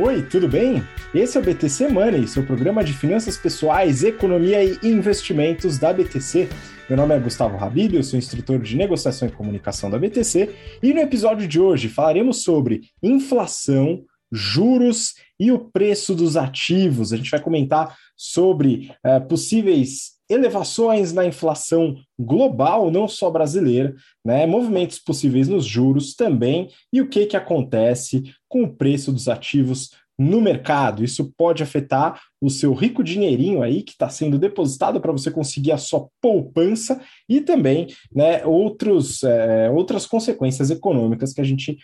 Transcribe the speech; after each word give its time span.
Oi, 0.00 0.22
tudo 0.22 0.46
bem? 0.46 0.80
Esse 1.12 1.36
é 1.36 1.40
o 1.40 1.44
BTC 1.44 1.88
Money, 1.88 2.28
seu 2.28 2.46
programa 2.46 2.84
de 2.84 2.92
finanças 2.92 3.36
pessoais, 3.36 4.04
economia 4.04 4.62
e 4.62 4.78
investimentos 4.84 5.76
da 5.76 5.92
BTC. 5.92 6.48
Meu 6.88 6.96
nome 6.96 7.16
é 7.16 7.18
Gustavo 7.18 7.58
eu 7.92 8.02
sou 8.04 8.16
instrutor 8.16 8.60
de 8.60 8.76
negociação 8.76 9.26
e 9.26 9.32
comunicação 9.32 9.90
da 9.90 9.98
BTC, 9.98 10.54
e 10.80 10.94
no 10.94 11.00
episódio 11.00 11.48
de 11.48 11.58
hoje 11.58 11.88
falaremos 11.88 12.44
sobre 12.44 12.82
inflação, 13.02 14.04
juros 14.30 15.14
e 15.38 15.50
o 15.50 15.58
preço 15.58 16.14
dos 16.14 16.36
ativos. 16.36 17.12
A 17.12 17.16
gente 17.16 17.32
vai 17.32 17.40
comentar 17.40 17.96
sobre 18.16 18.92
uh, 19.04 19.26
possíveis 19.26 20.17
elevações 20.28 21.12
na 21.12 21.24
inflação 21.24 21.96
global, 22.18 22.90
não 22.90 23.08
só 23.08 23.30
brasileira, 23.30 23.94
né? 24.24 24.46
movimentos 24.46 24.98
possíveis 24.98 25.48
nos 25.48 25.64
juros 25.64 26.14
também, 26.14 26.68
e 26.92 27.00
o 27.00 27.08
que, 27.08 27.26
que 27.26 27.36
acontece 27.36 28.24
com 28.48 28.62
o 28.62 28.74
preço 28.74 29.12
dos 29.12 29.28
ativos 29.28 29.90
no 30.18 30.40
mercado. 30.40 31.04
Isso 31.04 31.32
pode 31.36 31.62
afetar 31.62 32.20
o 32.40 32.50
seu 32.50 32.74
rico 32.74 33.04
dinheirinho 33.04 33.62
aí 33.62 33.82
que 33.82 33.92
está 33.92 34.08
sendo 34.08 34.38
depositado 34.38 35.00
para 35.00 35.12
você 35.12 35.30
conseguir 35.30 35.70
a 35.70 35.78
sua 35.78 36.08
poupança 36.20 37.00
e 37.28 37.40
também 37.40 37.86
né, 38.12 38.44
outros, 38.44 39.22
é, 39.22 39.70
outras 39.70 40.06
consequências 40.06 40.70
econômicas 40.70 41.32
que 41.32 41.40
a 41.40 41.44
gente 41.44 41.78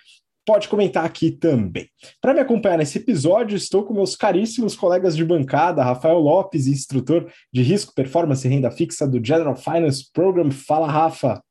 pode 0.44 0.68
comentar 0.68 1.04
aqui 1.04 1.30
também. 1.30 1.88
Para 2.20 2.34
me 2.34 2.40
acompanhar 2.40 2.78
nesse 2.78 2.98
episódio, 2.98 3.56
estou 3.56 3.84
com 3.84 3.94
meus 3.94 4.14
caríssimos 4.14 4.76
colegas 4.76 5.16
de 5.16 5.24
bancada, 5.24 5.82
Rafael 5.82 6.18
Lopes, 6.18 6.66
instrutor 6.66 7.30
de 7.52 7.62
risco, 7.62 7.94
performance 7.94 8.46
e 8.46 8.50
renda 8.50 8.70
fixa 8.70 9.06
do 9.06 9.24
General 9.24 9.56
Finance 9.56 10.10
Program. 10.12 10.50
Fala, 10.50 10.86
Rafa. 10.86 11.42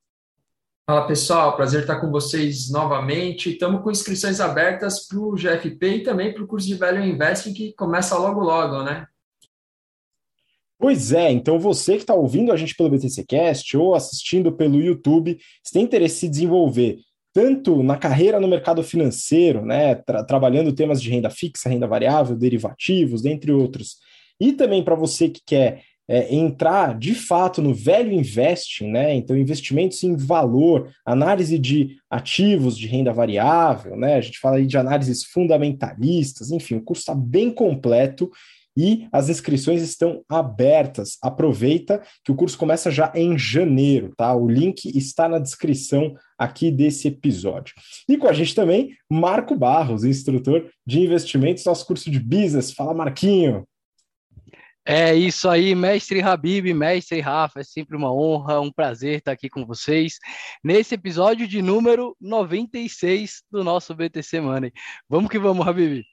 Fala 0.85 1.07
pessoal, 1.07 1.55
prazer 1.55 1.81
estar 1.81 1.99
com 2.01 2.11
vocês 2.11 2.70
novamente. 2.70 3.51
Estamos 3.51 3.81
com 3.81 3.90
inscrições 3.90 4.40
abertas 4.40 5.07
para 5.07 5.18
o 5.18 5.34
GFP 5.34 5.87
e 5.87 6.03
também 6.03 6.34
para 6.34 6.43
o 6.43 6.48
curso 6.48 6.68
de 6.68 6.75
Value 6.75 7.05
Investing 7.05 7.53
que 7.53 7.73
começa 7.73 8.18
logo 8.18 8.41
logo, 8.41 8.84
né? 8.84 9.07
Pois 10.77 11.13
é, 11.13 11.31
então 11.31 11.57
você 11.57 11.93
que 11.93 12.01
está 12.01 12.13
ouvindo 12.13 12.51
a 12.51 12.57
gente 12.57 12.75
pelo 12.75 12.90
BTCcast 12.90 13.77
ou 13.77 13.96
assistindo 13.96 14.51
pelo 14.51 14.81
YouTube, 14.81 15.40
se 15.63 15.71
tem 15.71 15.84
interesse 15.84 16.18
em 16.18 16.20
se 16.20 16.29
desenvolver 16.29 16.99
tanto 17.34 17.81
na 17.81 17.98
carreira 17.98 18.39
no 18.39 18.48
mercado 18.48 18.84
financeiro, 18.84 19.65
né, 19.65 19.95
tra 19.95 20.23
trabalhando 20.23 20.71
temas 20.71 21.01
de 21.01 21.09
renda 21.09 21.29
fixa, 21.29 21.67
renda 21.67 21.87
variável, 21.87 22.35
derivativos, 22.35 23.23
dentre 23.23 23.51
outros, 23.51 23.98
e 24.40 24.53
também 24.53 24.84
para 24.84 24.95
você 24.95 25.29
que 25.29 25.41
quer 25.45 25.81
é, 26.07 26.34
entrar 26.35 26.98
de 26.98 27.15
fato 27.15 27.62
no 27.62 27.73
velho 27.73 28.12
investing, 28.12 28.87
né? 28.87 29.15
Então, 29.15 29.37
investimentos 29.37 30.03
em 30.03 30.15
valor, 30.15 30.90
análise 31.05 31.57
de 31.57 31.95
ativos 32.09 32.77
de 32.77 32.87
renda 32.87 33.13
variável, 33.13 33.95
né? 33.95 34.15
A 34.15 34.21
gente 34.21 34.37
fala 34.40 34.57
aí 34.57 34.65
de 34.65 34.77
análises 34.77 35.23
fundamentalistas, 35.23 36.51
enfim, 36.51 36.75
o 36.75 36.84
curso 36.84 37.01
está 37.01 37.15
bem 37.15 37.49
completo 37.49 38.29
e 38.76 39.07
as 39.12 39.29
inscrições 39.29 39.82
estão 39.82 40.24
abertas. 40.29 41.18
Aproveita 41.21 42.02
que 42.24 42.32
o 42.32 42.35
curso 42.35 42.57
começa 42.57 42.90
já 42.91 43.12
em 43.15 43.38
janeiro, 43.38 44.13
tá? 44.18 44.34
O 44.35 44.48
link 44.48 44.85
está 44.98 45.27
na 45.27 45.40
descrição 45.40 46.15
aqui 46.38 46.71
desse 46.71 47.07
episódio. 47.07 47.74
E 48.07 48.18
com 48.18 48.27
a 48.27 48.34
gente 48.34 48.55
também, 48.55 48.96
Marco 49.10 49.55
Barros, 49.55 50.04
instrutor 50.04 50.70
de 50.85 50.99
investimentos, 51.02 51.65
nosso 51.65 51.85
curso 51.85 52.10
de 52.10 52.20
business. 52.20 52.71
Fala, 52.71 52.93
Marquinho. 52.93 53.65
É 54.85 55.15
isso 55.15 55.48
aí, 55.48 55.74
mestre 55.74 56.21
Habib, 56.21 56.74
mestre 56.74 57.21
Rafa, 57.21 57.62
é 57.62 57.63
sempre 57.63 57.96
uma 57.96 58.13
honra, 58.13 58.60
um 58.60 58.70
prazer 58.70 59.20
estar 59.20 59.32
aqui 59.32 59.49
com 59.49 59.65
vocês 59.65 60.18
nesse 60.62 60.96
episódio 60.96 61.48
de 61.48 61.62
número 61.62 62.18
96 62.20 63.43
do 63.49 63.63
nosso 63.63 63.96
BTC 63.96 64.41
Money. 64.41 64.74
Vamos 65.08 65.31
que 65.31 65.40
vamos, 65.40 65.66
Habib. 65.66 66.03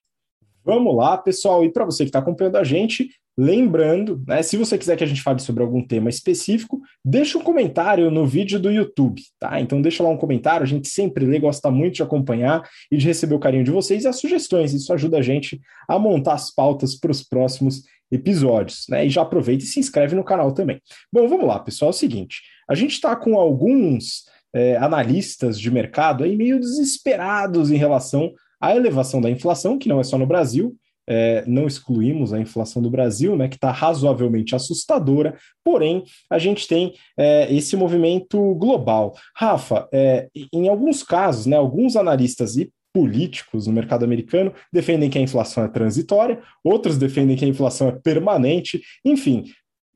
Vamos 0.64 0.94
lá, 0.94 1.16
pessoal. 1.16 1.64
E 1.64 1.72
para 1.72 1.84
você 1.84 2.04
que 2.04 2.10
está 2.10 2.18
acompanhando 2.18 2.56
a 2.56 2.64
gente, 2.64 3.10
lembrando, 3.36 4.22
né, 4.26 4.42
se 4.42 4.56
você 4.56 4.76
quiser 4.76 4.96
que 4.96 5.04
a 5.04 5.06
gente 5.06 5.22
fale 5.22 5.40
sobre 5.40 5.62
algum 5.62 5.82
tema 5.82 6.10
específico, 6.10 6.80
deixa 7.04 7.38
um 7.38 7.42
comentário 7.42 8.10
no 8.10 8.26
vídeo 8.26 8.60
do 8.60 8.70
YouTube, 8.70 9.22
tá? 9.38 9.60
Então 9.60 9.80
deixa 9.80 10.02
lá 10.02 10.10
um 10.10 10.16
comentário, 10.16 10.62
a 10.62 10.68
gente 10.68 10.88
sempre 10.88 11.24
lê, 11.24 11.38
gosta 11.38 11.70
muito 11.70 11.94
de 11.94 12.02
acompanhar 12.02 12.62
e 12.92 12.96
de 12.96 13.06
receber 13.06 13.34
o 13.34 13.40
carinho 13.40 13.64
de 13.64 13.70
vocês 13.70 14.04
e 14.04 14.08
as 14.08 14.20
sugestões. 14.20 14.74
Isso 14.74 14.92
ajuda 14.92 15.18
a 15.18 15.22
gente 15.22 15.60
a 15.88 15.98
montar 15.98 16.34
as 16.34 16.54
pautas 16.54 16.94
para 16.94 17.10
os 17.10 17.22
próximos 17.22 17.82
episódios, 18.12 18.86
né? 18.88 19.06
E 19.06 19.08
já 19.08 19.22
aproveita 19.22 19.64
e 19.64 19.66
se 19.66 19.80
inscreve 19.80 20.14
no 20.14 20.24
canal 20.24 20.52
também. 20.52 20.80
Bom, 21.12 21.26
vamos 21.28 21.46
lá, 21.46 21.58
pessoal. 21.58 21.90
É 21.90 21.94
o 21.94 21.96
seguinte: 21.96 22.42
a 22.68 22.74
gente 22.74 22.92
está 22.92 23.16
com 23.16 23.38
alguns 23.38 24.24
é, 24.52 24.76
analistas 24.76 25.58
de 25.58 25.70
mercado 25.70 26.24
aí 26.24 26.36
meio 26.36 26.60
desesperados 26.60 27.70
em 27.70 27.76
relação 27.76 28.34
a 28.60 28.74
elevação 28.74 29.20
da 29.20 29.30
inflação, 29.30 29.78
que 29.78 29.88
não 29.88 30.00
é 30.00 30.04
só 30.04 30.18
no 30.18 30.26
Brasil, 30.26 30.76
é, 31.08 31.42
não 31.46 31.66
excluímos 31.66 32.32
a 32.32 32.38
inflação 32.38 32.80
do 32.80 32.88
Brasil, 32.88 33.36
né, 33.36 33.48
que 33.48 33.56
está 33.56 33.72
razoavelmente 33.72 34.54
assustadora, 34.54 35.36
porém 35.64 36.04
a 36.30 36.38
gente 36.38 36.68
tem 36.68 36.94
é, 37.18 37.52
esse 37.52 37.76
movimento 37.76 38.54
global. 38.54 39.14
Rafa, 39.34 39.88
é, 39.92 40.28
em 40.52 40.68
alguns 40.68 41.02
casos, 41.02 41.46
né, 41.46 41.56
alguns 41.56 41.96
analistas 41.96 42.56
e 42.56 42.72
políticos 42.92 43.66
no 43.66 43.72
mercado 43.72 44.04
americano 44.04 44.52
defendem 44.72 45.10
que 45.10 45.18
a 45.18 45.22
inflação 45.22 45.64
é 45.64 45.68
transitória, 45.68 46.40
outros 46.62 46.96
defendem 46.96 47.36
que 47.36 47.44
a 47.44 47.48
inflação 47.48 47.88
é 47.88 47.92
permanente, 47.92 48.80
enfim. 49.04 49.44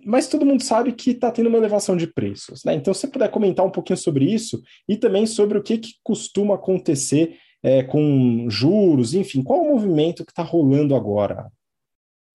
Mas 0.04 0.28
todo 0.28 0.44
mundo 0.44 0.62
sabe 0.62 0.92
que 0.92 1.10
está 1.10 1.31
tendo 1.31 1.48
uma 1.48 1.58
elevação 1.58 1.96
de 1.96 2.06
preços. 2.06 2.62
Né? 2.64 2.75
Então, 2.75 2.92
se 2.92 3.00
você 3.00 3.08
puder 3.08 3.31
comentar 3.31 3.64
um 3.64 3.70
pouquinho 3.70 3.96
sobre 3.96 4.26
isso 4.26 4.60
e 4.88 4.96
também 4.96 5.26
sobre 5.26 5.58
o 5.58 5.62
que, 5.62 5.78
que 5.78 5.92
costuma 6.02 6.56
acontecer 6.56 7.38
é, 7.64 7.82
com 7.82 8.47
juros, 8.50 9.14
enfim, 9.14 9.42
qual 9.42 9.62
o 9.62 9.72
movimento 9.72 10.22
que 10.22 10.30
está 10.30 10.42
rolando 10.42 10.94
agora? 10.94 11.50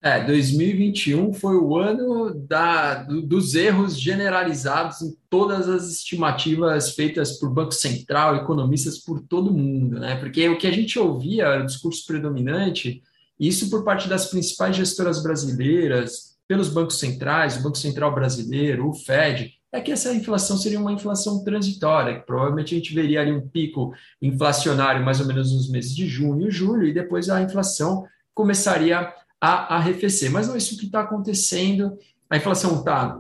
É, 0.02 0.24
2021 0.26 1.34
foi 1.34 1.56
o 1.56 1.78
ano 1.78 2.34
da, 2.34 3.04
do, 3.04 3.22
dos 3.22 3.54
erros 3.54 4.00
generalizados 4.00 5.04
em 5.04 5.16
todas 5.30 5.70
as 5.70 5.88
estimativas 5.92 6.96
feitas 6.96 7.38
por 7.38 7.54
Banco 7.54 7.74
Central, 7.74 8.38
economistas 8.38 8.98
por 8.98 9.22
todo 9.22 9.54
mundo, 9.54 10.00
né? 10.00 10.16
Porque 10.16 10.50
o 10.50 10.58
que 10.58 10.66
a 10.66 10.72
gente 10.72 10.98
ouvia, 10.98 11.60
o 11.60 11.66
discurso 11.66 12.04
predominante, 12.08 13.04
isso 13.40 13.70
por 13.70 13.84
parte 13.84 14.10
das 14.10 14.28
principais 14.32 14.76
gestoras 14.76 15.22
brasileiras, 15.22 16.38
pelos 16.48 16.70
bancos 16.70 16.98
centrais, 16.98 17.58
o 17.58 17.62
Banco 17.62 17.78
Central 17.78 18.16
Brasileiro, 18.16 18.90
o 18.90 18.94
Fed, 18.96 19.59
é 19.72 19.80
que 19.80 19.92
essa 19.92 20.14
inflação 20.14 20.58
seria 20.58 20.80
uma 20.80 20.92
inflação 20.92 21.44
transitória, 21.44 22.20
que 22.20 22.26
provavelmente 22.26 22.74
a 22.74 22.78
gente 22.78 22.94
veria 22.94 23.22
ali 23.22 23.32
um 23.32 23.48
pico 23.48 23.94
inflacionário 24.22 25.04
mais 25.06 25.20
ou 25.20 25.28
menos 25.28 25.54
nos 25.54 25.70
meses 25.70 25.96
de 25.96 26.08
junho 26.08 26.48
e 26.48 26.52
julho, 26.52 26.88
e 26.88 26.94
depois 26.94 27.30
a 27.30 27.42
inflação 27.42 28.06
começaria 28.34 29.14
a 29.40 29.76
arrefecer. 29.76 30.32
Mas 30.32 30.48
não 30.48 30.56
é 30.56 30.58
isso 30.58 30.78
que 30.78 30.86
está 30.86 31.02
acontecendo. 31.02 31.98
A 32.30 32.38
inflação 32.38 32.80
está 32.80 33.20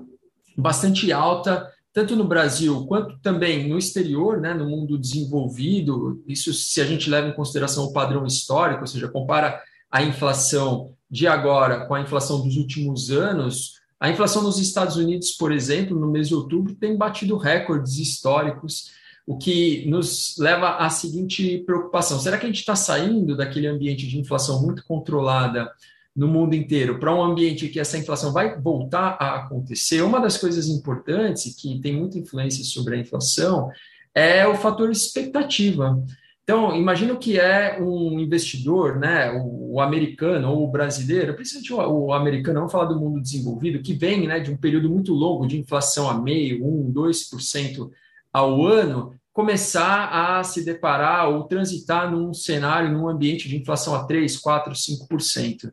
bastante 0.57 1.11
alta, 1.11 1.71
tanto 1.93 2.15
no 2.15 2.23
Brasil 2.23 2.85
quanto 2.87 3.17
também 3.19 3.67
no 3.67 3.77
exterior, 3.77 4.41
né, 4.41 4.53
no 4.53 4.67
mundo 4.67 4.97
desenvolvido. 4.97 6.23
Isso 6.27 6.53
se 6.53 6.81
a 6.81 6.85
gente 6.85 7.09
leva 7.09 7.27
em 7.27 7.33
consideração 7.33 7.85
o 7.85 7.93
padrão 7.93 8.25
histórico, 8.25 8.81
ou 8.81 8.87
seja, 8.87 9.07
compara 9.07 9.61
a 9.91 10.03
inflação 10.03 10.93
de 11.09 11.27
agora 11.27 11.85
com 11.85 11.95
a 11.95 12.01
inflação 12.01 12.41
dos 12.41 12.57
últimos 12.57 13.09
anos, 13.09 13.78
a 13.99 14.09
inflação 14.09 14.41
nos 14.41 14.59
Estados 14.59 14.95
Unidos, 14.95 15.31
por 15.31 15.51
exemplo, 15.51 15.99
no 15.99 16.09
mês 16.09 16.29
de 16.29 16.35
outubro, 16.35 16.73
tem 16.73 16.95
batido 16.95 17.35
recordes 17.35 17.97
históricos, 17.97 18.91
o 19.27 19.37
que 19.37 19.85
nos 19.89 20.35
leva 20.39 20.77
à 20.77 20.89
seguinte 20.89 21.59
preocupação: 21.65 22.17
será 22.19 22.37
que 22.37 22.45
a 22.45 22.49
gente 22.49 22.61
está 22.61 22.75
saindo 22.75 23.35
daquele 23.35 23.67
ambiente 23.67 24.07
de 24.07 24.17
inflação 24.17 24.61
muito 24.61 24.83
controlada 24.85 25.69
no 26.15 26.27
mundo 26.27 26.55
inteiro 26.55 26.97
para 26.97 27.13
um 27.13 27.21
ambiente 27.21 27.67
que 27.67 27.79
essa 27.79 27.97
inflação 27.97 28.31
vai 28.31 28.59
voltar 28.59 29.17
a 29.19 29.35
acontecer? 29.35 30.01
Uma 30.01 30.19
das 30.19 30.37
coisas 30.37 30.67
importantes 30.67 31.53
que 31.55 31.79
tem 31.79 31.95
muita 31.95 32.17
influência 32.17 32.63
sobre 32.63 32.95
a 32.95 32.99
inflação 32.99 33.69
é 34.15 34.47
o 34.47 34.55
fator 34.55 34.89
expectativa. 34.89 36.01
Então, 36.49 36.75
imagina 36.75 37.13
o 37.13 37.19
que 37.19 37.39
é 37.39 37.79
um 37.79 38.19
investidor, 38.19 38.97
né, 38.97 39.31
o, 39.33 39.73
o 39.73 39.79
americano 39.79 40.49
ou 40.49 40.63
o 40.63 40.71
brasileiro, 40.71 41.35
principalmente 41.35 41.71
o, 41.71 42.07
o, 42.07 42.11
americano, 42.11 42.61
vamos 42.61 42.71
falar 42.71 42.85
do 42.85 42.99
mundo 42.99 43.21
desenvolvido, 43.21 43.83
que 43.83 43.93
vem 43.93 44.25
né, 44.25 44.39
de 44.39 44.49
um 44.49 44.57
período 44.57 44.89
muito 44.89 45.13
longo 45.13 45.45
de 45.45 45.59
inflação 45.59 46.09
a 46.09 46.19
meio, 46.19 46.65
1, 46.65 46.91
2% 46.91 47.91
ao 48.33 48.65
ano, 48.65 49.13
começar 49.31 50.07
a 50.07 50.43
se 50.43 50.65
deparar 50.65 51.29
ou 51.29 51.43
transitar 51.43 52.09
num 52.09 52.33
cenário, 52.33 52.91
num 52.91 53.07
ambiente 53.07 53.47
de 53.47 53.55
inflação 53.55 53.93
a 53.93 54.05
3, 54.05 54.35
4, 54.35 54.73
5% 54.73 55.71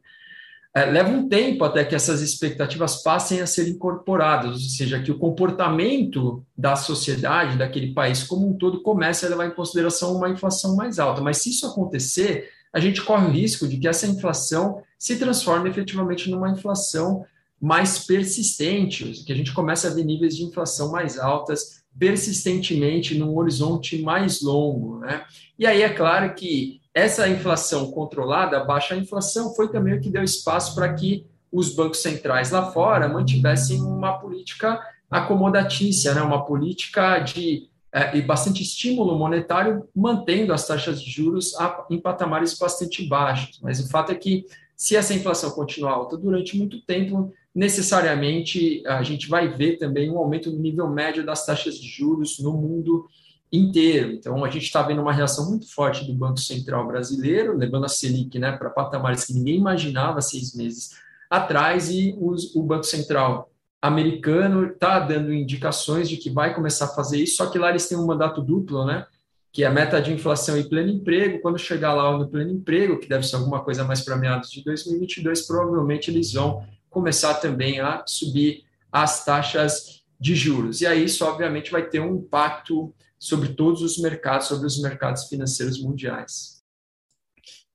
é, 0.76 0.84
leva 0.84 1.08
um 1.08 1.26
tempo 1.26 1.64
até 1.64 1.82
que 1.87 1.94
essas 1.94 2.20
expectativas 2.20 3.02
passem 3.02 3.40
a 3.40 3.46
ser 3.46 3.67
incorporadas, 3.67 4.50
ou 4.62 4.69
seja, 4.69 5.02
que 5.02 5.11
o 5.11 5.19
comportamento 5.19 6.44
da 6.55 6.76
sociedade, 6.76 7.56
daquele 7.56 7.94
país 7.94 8.23
como 8.23 8.46
um 8.46 8.52
todo, 8.52 8.82
comece 8.82 9.25
a 9.25 9.31
levar 9.31 9.46
em 9.46 9.55
consideração 9.55 10.14
uma 10.14 10.28
inflação 10.28 10.76
mais 10.76 10.99
alta. 10.99 11.23
Mas 11.23 11.38
se 11.38 11.49
isso 11.49 11.67
acontecer, 11.67 12.50
a 12.70 12.78
gente 12.78 13.00
corre 13.00 13.26
o 13.26 13.31
risco 13.31 13.67
de 13.67 13.78
que 13.78 13.88
essa 13.88 14.06
inflação 14.06 14.82
se 14.99 15.19
transforme 15.19 15.70
efetivamente 15.70 16.31
numa 16.31 16.50
inflação 16.50 17.25
mais 17.60 18.06
persistente, 18.06 19.24
que 19.24 19.32
a 19.32 19.36
gente 19.36 19.52
começa 19.52 19.88
a 19.88 19.94
ver 19.94 20.04
níveis 20.04 20.36
de 20.36 20.44
inflação 20.44 20.90
mais 20.90 21.18
altas 21.18 21.84
persistentemente 21.98 23.18
num 23.18 23.36
horizonte 23.36 24.02
mais 24.02 24.42
longo. 24.42 24.98
Né? 24.98 25.24
E 25.58 25.66
aí 25.66 25.82
é 25.82 25.88
claro 25.88 26.34
que 26.34 26.80
essa 26.92 27.28
inflação 27.28 27.90
controlada, 27.90 28.58
a 28.58 28.64
baixa 28.64 28.96
inflação, 28.96 29.54
foi 29.54 29.68
também 29.68 29.94
o 29.94 30.00
que 30.00 30.10
deu 30.10 30.22
espaço 30.22 30.74
para 30.74 30.92
que 30.92 31.26
os 31.50 31.74
bancos 31.74 32.02
centrais 32.02 32.50
lá 32.50 32.70
fora 32.70 33.08
mantivessem 33.08 33.80
uma 33.80 34.18
política 34.18 34.78
acomodatícia, 35.10 36.14
né? 36.14 36.20
uma 36.20 36.44
política 36.44 37.18
de 37.18 37.68
é, 37.92 38.14
e 38.14 38.20
bastante 38.20 38.62
estímulo 38.62 39.18
monetário, 39.18 39.88
mantendo 39.94 40.52
as 40.52 40.66
taxas 40.66 41.00
de 41.00 41.10
juros 41.10 41.54
a, 41.58 41.86
em 41.88 41.98
patamares 41.98 42.52
bastante 42.58 43.06
baixos. 43.06 43.58
Mas 43.62 43.80
o 43.80 43.88
fato 43.88 44.12
é 44.12 44.14
que, 44.14 44.44
se 44.76 44.94
essa 44.94 45.14
inflação 45.14 45.50
continuar 45.52 45.92
alta 45.92 46.14
durante 46.14 46.58
muito 46.58 46.82
tempo, 46.82 47.32
necessariamente 47.56 48.82
a 48.86 49.02
gente 49.02 49.30
vai 49.30 49.48
ver 49.48 49.78
também 49.78 50.10
um 50.10 50.18
aumento 50.18 50.50
no 50.50 50.58
nível 50.58 50.90
médio 50.90 51.24
das 51.24 51.46
taxas 51.46 51.76
de 51.76 51.88
juros 51.88 52.38
no 52.38 52.52
mundo 52.52 53.08
inteiro. 53.50 54.12
Então, 54.12 54.44
a 54.44 54.50
gente 54.50 54.64
está 54.64 54.82
vendo 54.82 55.00
uma 55.00 55.12
reação 55.12 55.48
muito 55.48 55.72
forte 55.72 56.04
do 56.04 56.12
Banco 56.12 56.38
Central 56.38 56.86
brasileiro, 56.86 57.56
levando 57.56 57.86
a 57.86 57.88
Selic 57.88 58.38
né, 58.38 58.52
para 58.52 58.68
patamares 58.68 59.24
que 59.24 59.32
ninguém 59.32 59.56
imaginava 59.56 60.20
seis 60.20 60.54
meses 60.54 60.90
atrás, 61.30 61.90
e 61.90 62.14
os, 62.20 62.54
o 62.54 62.62
Banco 62.62 62.84
Central 62.84 63.50
americano 63.80 64.66
está 64.66 64.98
dando 64.98 65.32
indicações 65.32 66.10
de 66.10 66.18
que 66.18 66.28
vai 66.28 66.54
começar 66.54 66.84
a 66.84 66.94
fazer 66.94 67.18
isso, 67.22 67.36
só 67.36 67.46
que 67.46 67.58
lá 67.58 67.70
eles 67.70 67.88
têm 67.88 67.96
um 67.96 68.06
mandato 68.06 68.42
duplo, 68.42 68.84
né? 68.84 69.06
Que 69.50 69.64
é 69.64 69.66
a 69.66 69.72
meta 69.72 70.02
de 70.02 70.12
inflação 70.12 70.58
e 70.58 70.68
pleno 70.68 70.90
emprego. 70.90 71.40
Quando 71.40 71.58
chegar 71.58 71.94
lá 71.94 72.18
no 72.18 72.28
pleno 72.28 72.50
emprego, 72.50 72.98
que 72.98 73.08
deve 73.08 73.26
ser 73.26 73.36
alguma 73.36 73.64
coisa 73.64 73.82
mais 73.82 74.02
para 74.02 74.16
meados 74.16 74.50
de 74.50 74.62
2022, 74.62 75.46
provavelmente 75.46 76.10
eles 76.10 76.34
vão 76.34 76.62
começar 76.90 77.34
também 77.34 77.80
a 77.80 78.02
subir 78.06 78.64
as 78.90 79.24
taxas 79.24 80.02
de 80.18 80.34
juros. 80.34 80.80
E 80.80 80.86
aí 80.86 81.04
isso, 81.04 81.24
obviamente, 81.24 81.70
vai 81.70 81.88
ter 81.88 82.00
um 82.00 82.16
impacto 82.16 82.94
sobre 83.18 83.50
todos 83.50 83.82
os 83.82 83.98
mercados, 83.98 84.46
sobre 84.46 84.66
os 84.66 84.80
mercados 84.80 85.24
financeiros 85.24 85.82
mundiais. 85.82 86.56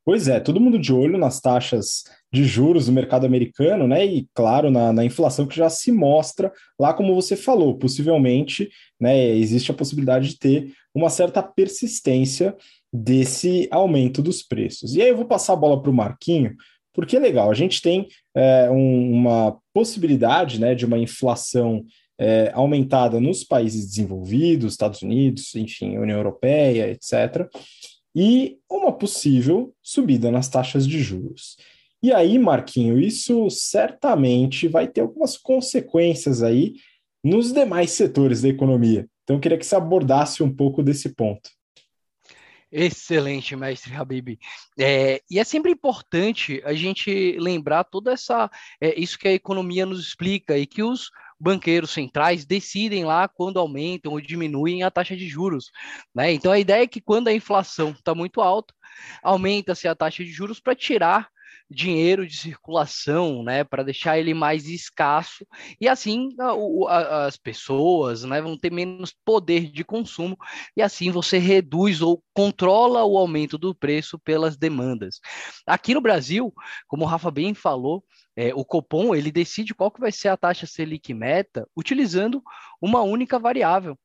Pois 0.03 0.27
é, 0.27 0.39
todo 0.39 0.59
mundo 0.59 0.79
de 0.79 0.91
olho 0.91 1.17
nas 1.17 1.39
taxas 1.39 2.03
de 2.33 2.43
juros 2.43 2.87
do 2.87 2.91
mercado 2.91 3.25
americano, 3.25 3.87
né? 3.87 4.03
E 4.03 4.27
claro, 4.33 4.71
na, 4.71 4.91
na, 4.91 5.05
inflação 5.05 5.45
que 5.45 5.55
já 5.55 5.69
se 5.69 5.91
mostra 5.91 6.51
lá, 6.79 6.91
como 6.91 7.13
você 7.13 7.35
falou, 7.35 7.77
possivelmente, 7.77 8.69
né? 8.99 9.29
Existe 9.35 9.69
a 9.69 9.75
possibilidade 9.75 10.29
de 10.29 10.39
ter 10.39 10.73
uma 10.93 11.09
certa 11.09 11.43
persistência 11.43 12.55
desse 12.91 13.67
aumento 13.71 14.23
dos 14.23 14.41
preços. 14.41 14.95
E 14.95 15.01
aí 15.03 15.09
eu 15.09 15.15
vou 15.15 15.25
passar 15.25 15.53
a 15.53 15.57
bola 15.57 15.79
para 15.79 15.91
o 15.91 15.93
Marquinho, 15.93 16.55
porque 16.93 17.15
é 17.15 17.19
legal, 17.19 17.49
a 17.49 17.53
gente 17.53 17.81
tem 17.81 18.07
é, 18.35 18.69
um, 18.69 19.11
uma 19.11 19.57
possibilidade 19.73 20.59
né, 20.59 20.75
de 20.75 20.85
uma 20.85 20.97
inflação 20.97 21.83
é, 22.19 22.51
aumentada 22.53 23.19
nos 23.19 23.43
países 23.43 23.87
desenvolvidos, 23.87 24.73
Estados 24.73 25.01
Unidos, 25.01 25.55
enfim, 25.55 25.97
União 25.97 26.17
Europeia, 26.17 26.89
etc., 26.89 27.47
e 28.13 28.57
uma 28.69 28.91
possível 28.91 29.73
subida 29.81 30.29
nas 30.29 30.49
taxas 30.49 30.85
de 30.85 30.99
juros. 30.99 31.55
E 32.03 32.11
aí, 32.11 32.37
Marquinho, 32.37 32.99
isso 32.99 33.49
certamente 33.49 34.67
vai 34.67 34.87
ter 34.87 35.01
algumas 35.01 35.37
consequências 35.37 36.43
aí 36.43 36.73
nos 37.23 37.53
demais 37.53 37.91
setores 37.91 38.41
da 38.41 38.49
economia. 38.49 39.07
Então, 39.23 39.37
eu 39.37 39.39
queria 39.39 39.57
que 39.57 39.65
você 39.65 39.75
abordasse 39.75 40.43
um 40.43 40.53
pouco 40.53 40.83
desse 40.83 41.15
ponto. 41.15 41.49
Excelente, 42.71 43.55
mestre 43.55 43.93
Habib. 43.93 44.39
É, 44.79 45.21
e 45.29 45.39
é 45.39 45.43
sempre 45.43 45.71
importante 45.71 46.61
a 46.63 46.73
gente 46.73 47.37
lembrar 47.37 47.83
toda 47.83 48.13
essa 48.13 48.49
é, 48.79 48.97
isso 48.97 49.19
que 49.19 49.27
a 49.27 49.33
economia 49.33 49.85
nos 49.85 49.99
explica 49.99 50.57
e 50.57 50.65
que 50.65 50.81
os 50.81 51.11
banqueiros 51.37 51.91
centrais 51.91 52.45
decidem 52.45 53.03
lá 53.03 53.27
quando 53.27 53.59
aumentam 53.59 54.13
ou 54.13 54.21
diminuem 54.21 54.83
a 54.83 54.91
taxa 54.91 55.17
de 55.17 55.27
juros. 55.27 55.71
Né? 56.15 56.31
Então 56.31 56.51
a 56.51 56.59
ideia 56.59 56.83
é 56.83 56.87
que 56.87 57.01
quando 57.01 57.27
a 57.27 57.33
inflação 57.33 57.89
está 57.89 58.15
muito 58.15 58.39
alta, 58.39 58.73
aumenta-se 59.21 59.87
a 59.87 59.95
taxa 59.95 60.23
de 60.23 60.31
juros 60.31 60.59
para 60.59 60.75
tirar 60.75 61.29
dinheiro 61.71 62.27
de 62.27 62.35
circulação, 62.35 63.43
né, 63.43 63.63
para 63.63 63.83
deixar 63.83 64.19
ele 64.19 64.33
mais 64.33 64.67
escasso 64.67 65.45
e 65.79 65.87
assim 65.87 66.35
a, 66.39 66.51
a, 66.89 67.25
as 67.25 67.37
pessoas, 67.37 68.23
né, 68.23 68.41
vão 68.41 68.57
ter 68.57 68.71
menos 68.71 69.15
poder 69.23 69.71
de 69.71 69.83
consumo 69.83 70.37
e 70.75 70.81
assim 70.81 71.09
você 71.09 71.37
reduz 71.37 72.01
ou 72.01 72.21
controla 72.33 73.05
o 73.05 73.17
aumento 73.17 73.57
do 73.57 73.73
preço 73.73 74.19
pelas 74.19 74.57
demandas. 74.57 75.19
Aqui 75.65 75.93
no 75.93 76.01
Brasil, 76.01 76.53
como 76.87 77.05
o 77.05 77.07
Rafa 77.07 77.31
bem 77.31 77.53
falou, 77.53 78.03
é, 78.35 78.53
o 78.53 78.65
Copom 78.65 79.15
ele 79.15 79.31
decide 79.31 79.73
qual 79.73 79.89
que 79.89 80.01
vai 80.01 80.11
ser 80.11 80.27
a 80.27 80.37
taxa 80.37 80.65
Selic 80.65 81.13
meta 81.13 81.67
utilizando 81.75 82.43
uma 82.81 83.01
única 83.01 83.39
variável, 83.39 83.97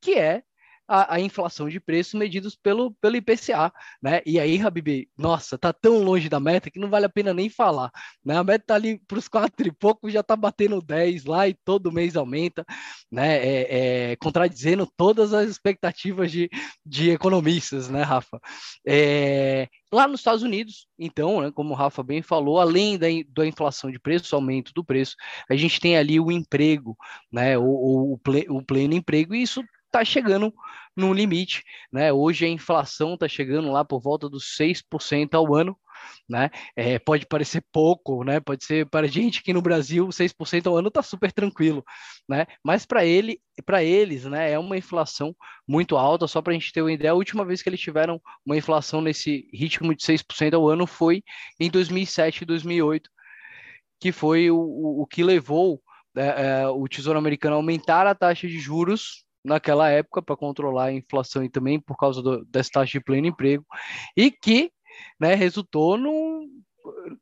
que 0.00 0.14
é 0.14 0.42
a, 0.90 1.14
a, 1.14 1.20
inflação 1.20 1.68
de 1.68 1.78
preços 1.78 2.14
medidos 2.14 2.56
pelo, 2.56 2.92
pelo 2.94 3.14
IPCA, 3.14 3.72
né? 4.02 4.20
E 4.26 4.40
aí, 4.40 4.60
Habib, 4.60 5.08
nossa, 5.16 5.56
tá 5.56 5.72
tão 5.72 6.02
longe 6.02 6.28
da 6.28 6.40
meta 6.40 6.68
que 6.68 6.80
não 6.80 6.90
vale 6.90 7.06
a 7.06 7.08
pena 7.08 7.32
nem 7.32 7.48
falar, 7.48 7.92
né? 8.24 8.36
A 8.36 8.42
meta 8.42 8.64
tá 8.66 8.74
ali 8.74 8.98
para 9.06 9.18
os 9.18 9.28
quatro 9.28 9.68
e 9.68 9.70
pouco, 9.70 10.10
já 10.10 10.20
tá 10.20 10.34
batendo 10.34 10.82
10 10.82 11.26
lá 11.26 11.46
e 11.46 11.54
todo 11.54 11.92
mês 11.92 12.16
aumenta, 12.16 12.66
né? 13.08 13.36
É, 13.36 14.10
é, 14.10 14.16
contradizendo 14.16 14.84
todas 14.96 15.32
as 15.32 15.48
expectativas 15.48 16.32
de, 16.32 16.50
de 16.84 17.10
economistas, 17.10 17.88
né, 17.88 18.02
Rafa? 18.02 18.40
É, 18.84 19.68
lá 19.92 20.08
nos 20.08 20.20
Estados 20.20 20.42
Unidos, 20.42 20.88
então, 20.98 21.40
né, 21.40 21.52
como 21.52 21.72
o 21.72 21.76
Rafa 21.76 22.02
bem 22.02 22.20
falou, 22.20 22.58
além 22.58 22.98
da, 22.98 23.06
da 23.28 23.46
inflação 23.46 23.92
de 23.92 24.00
preço, 24.00 24.34
aumento 24.34 24.72
do 24.74 24.84
preço, 24.84 25.14
a 25.48 25.54
gente 25.54 25.78
tem 25.78 25.96
ali 25.96 26.18
o 26.18 26.32
emprego, 26.32 26.96
né, 27.30 27.56
o, 27.56 27.62
o, 27.62 28.20
o 28.48 28.64
pleno 28.64 28.94
emprego, 28.94 29.36
e 29.36 29.42
isso 29.42 29.62
está 29.90 30.04
chegando 30.04 30.54
no 30.96 31.12
limite, 31.12 31.64
né? 31.92 32.12
Hoje 32.12 32.44
a 32.44 32.48
inflação 32.48 33.14
está 33.14 33.28
chegando 33.28 33.70
lá 33.70 33.84
por 33.84 34.00
volta 34.00 34.28
dos 34.28 34.56
6% 34.56 35.34
ao 35.34 35.54
ano, 35.54 35.76
né? 36.28 36.50
É, 36.76 36.98
pode 36.98 37.26
parecer 37.26 37.64
pouco, 37.72 38.24
né? 38.24 38.40
Pode 38.40 38.64
ser 38.64 38.86
para 38.88 39.06
gente 39.06 39.42
que 39.42 39.52
no 39.52 39.62
Brasil 39.62 40.08
6% 40.08 40.66
ao 40.66 40.76
ano 40.76 40.88
está 40.88 41.02
super 41.02 41.32
tranquilo, 41.32 41.84
né? 42.28 42.46
Mas 42.64 42.86
para 42.86 43.04
ele, 43.04 43.40
para 43.64 43.82
eles, 43.84 44.24
né, 44.24 44.52
é 44.52 44.58
uma 44.58 44.76
inflação 44.76 45.34
muito 45.66 45.96
alta. 45.96 46.26
Só 46.26 46.40
para 46.42 46.52
a 46.52 46.54
gente 46.54 46.72
ter 46.72 46.82
uma 46.82 46.92
ideia, 46.92 47.12
a 47.12 47.14
última 47.14 47.44
vez 47.44 47.62
que 47.62 47.68
eles 47.68 47.80
tiveram 47.80 48.20
uma 48.44 48.56
inflação 48.56 49.00
nesse 49.00 49.48
ritmo 49.52 49.94
de 49.94 50.02
6% 50.02 50.54
ao 50.54 50.68
ano 50.68 50.86
foi 50.86 51.22
em 51.58 51.70
2007 51.70 52.42
e 52.42 52.46
2008, 52.46 53.10
que 54.00 54.12
foi 54.12 54.50
o, 54.50 54.58
o, 55.02 55.06
que 55.06 55.22
levou 55.22 55.80
é, 56.16 56.62
é, 56.62 56.68
o 56.68 56.88
Tesouro 56.88 57.18
Americano 57.18 57.54
a 57.54 57.58
aumentar 57.58 58.06
a 58.06 58.14
taxa 58.14 58.48
de 58.48 58.58
juros 58.58 59.24
naquela 59.44 59.88
época 59.90 60.22
para 60.22 60.36
controlar 60.36 60.86
a 60.86 60.92
inflação 60.92 61.42
e 61.42 61.48
também 61.48 61.80
por 61.80 61.96
causa 61.96 62.22
do, 62.22 62.44
dessa 62.46 62.70
taxa 62.72 62.92
de 62.98 63.04
pleno 63.04 63.26
emprego, 63.26 63.64
e 64.16 64.30
que 64.30 64.70
né, 65.18 65.34
resultou 65.34 65.96
num, 65.96 66.48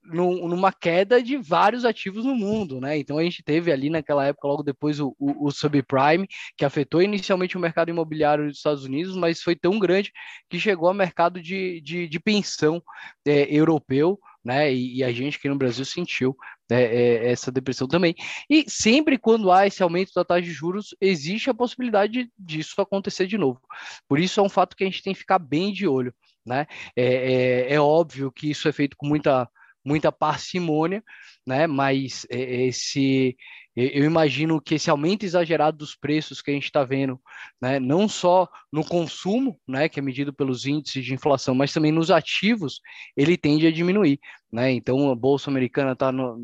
num, 0.05 0.49
numa 0.49 0.73
queda 0.73 1.23
de 1.23 1.37
vários 1.37 1.85
ativos 1.85 2.25
no 2.25 2.35
mundo, 2.35 2.81
né? 2.81 2.99
Então 2.99 3.19
a 3.19 3.23
gente 3.23 3.43
teve 3.43 3.71
ali 3.73 3.91
naquela 3.91 4.27
época, 4.27 4.49
logo 4.49 4.63
depois, 4.63 5.01
o, 5.01 5.15
o, 5.19 5.47
o, 5.47 5.51
subprime, 5.51 6.27
que 6.57 6.65
afetou 6.65 7.03
inicialmente 7.03 7.57
o 7.57 7.61
mercado 7.61 7.91
imobiliário 7.91 8.47
dos 8.47 8.57
Estados 8.57 8.85
Unidos, 8.85 9.17
mas 9.17 9.43
foi 9.43 9.55
tão 9.55 9.79
grande 9.79 10.13
que 10.49 10.59
chegou 10.59 10.89
ao 10.89 10.95
mercado 10.95 11.41
de, 11.41 11.81
de, 11.81 12.09
de 12.09 12.21
pensão 12.21 12.83
é, 13.27 13.47
europeu, 13.55 14.19
né? 14.49 14.73
E, 14.73 14.97
e, 14.97 15.05
a 15.05 15.13
gente 15.13 15.37
aqui 15.37 15.47
no 15.47 15.59
Brasil 15.59 15.85
sentiu 15.85 16.35
né, 16.71 16.83
é, 16.83 17.31
essa 17.31 17.53
depressão 17.53 17.87
também. 17.87 18.15
E 18.49 18.65
sempre 18.67 19.19
quando 19.19 19.53
há 19.53 19.67
esse 19.67 19.83
aumento 19.83 20.11
da 20.15 20.25
taxa 20.25 20.41
de 20.41 20.51
juros, 20.51 20.97
existe 21.03 21.51
a 21.51 21.55
possibilidade 21.55 22.31
disso 22.39 22.81
acontecer 22.81 23.27
de 23.27 23.37
novo. 23.37 23.61
Por 24.09 24.19
isso 24.19 24.41
é 24.41 24.43
um 24.43 24.49
fato 24.49 24.75
que 24.75 24.85
a 24.85 24.87
gente 24.87 25.03
tem 25.03 25.13
que 25.13 25.19
ficar 25.19 25.39
bem 25.39 25.71
de 25.71 25.87
olho. 25.87 26.15
Né? 26.47 26.67
É, 26.97 27.05
é, 27.05 27.75
é 27.75 27.81
óbvio 27.81 28.33
que 28.33 28.51
isso 28.51 28.67
é 28.67 28.73
feito 28.73 28.97
com 28.97 29.07
muita, 29.07 29.47
muita 29.85 30.11
parcimônia, 30.11 31.05
né? 31.47 31.67
mas 31.67 32.27
é, 32.31 32.69
esse 32.69 33.37
eu 33.81 34.05
imagino 34.05 34.61
que 34.61 34.75
esse 34.75 34.91
aumento 34.91 35.23
exagerado 35.23 35.77
dos 35.77 35.95
preços 35.95 36.43
que 36.43 36.51
a 36.51 36.55
gente 36.55 36.65
está 36.65 36.83
vendo, 36.83 37.21
né, 37.63 37.79
não 37.79 38.09
só 38.09 38.49
no 38.73 38.85
consumo, 38.85 39.57
né, 39.69 39.89
que 39.89 40.01
é 40.01 40.03
medido 40.03 40.33
pelos 40.33 40.67
índices 40.67 41.05
de 41.05 41.15
inflação, 41.15 41.55
mas 41.55 41.73
também 41.73 41.93
nos 41.93 42.11
ativos, 42.11 42.81
ele 43.17 43.37
tende 43.37 43.69
a 43.69 43.71
diminuir. 43.71 44.19
Né? 44.51 44.73
Então 44.73 45.11
a 45.11 45.15
bolsa 45.15 45.51
americana 45.51 45.93
está 45.93 46.11
no, 46.11 46.41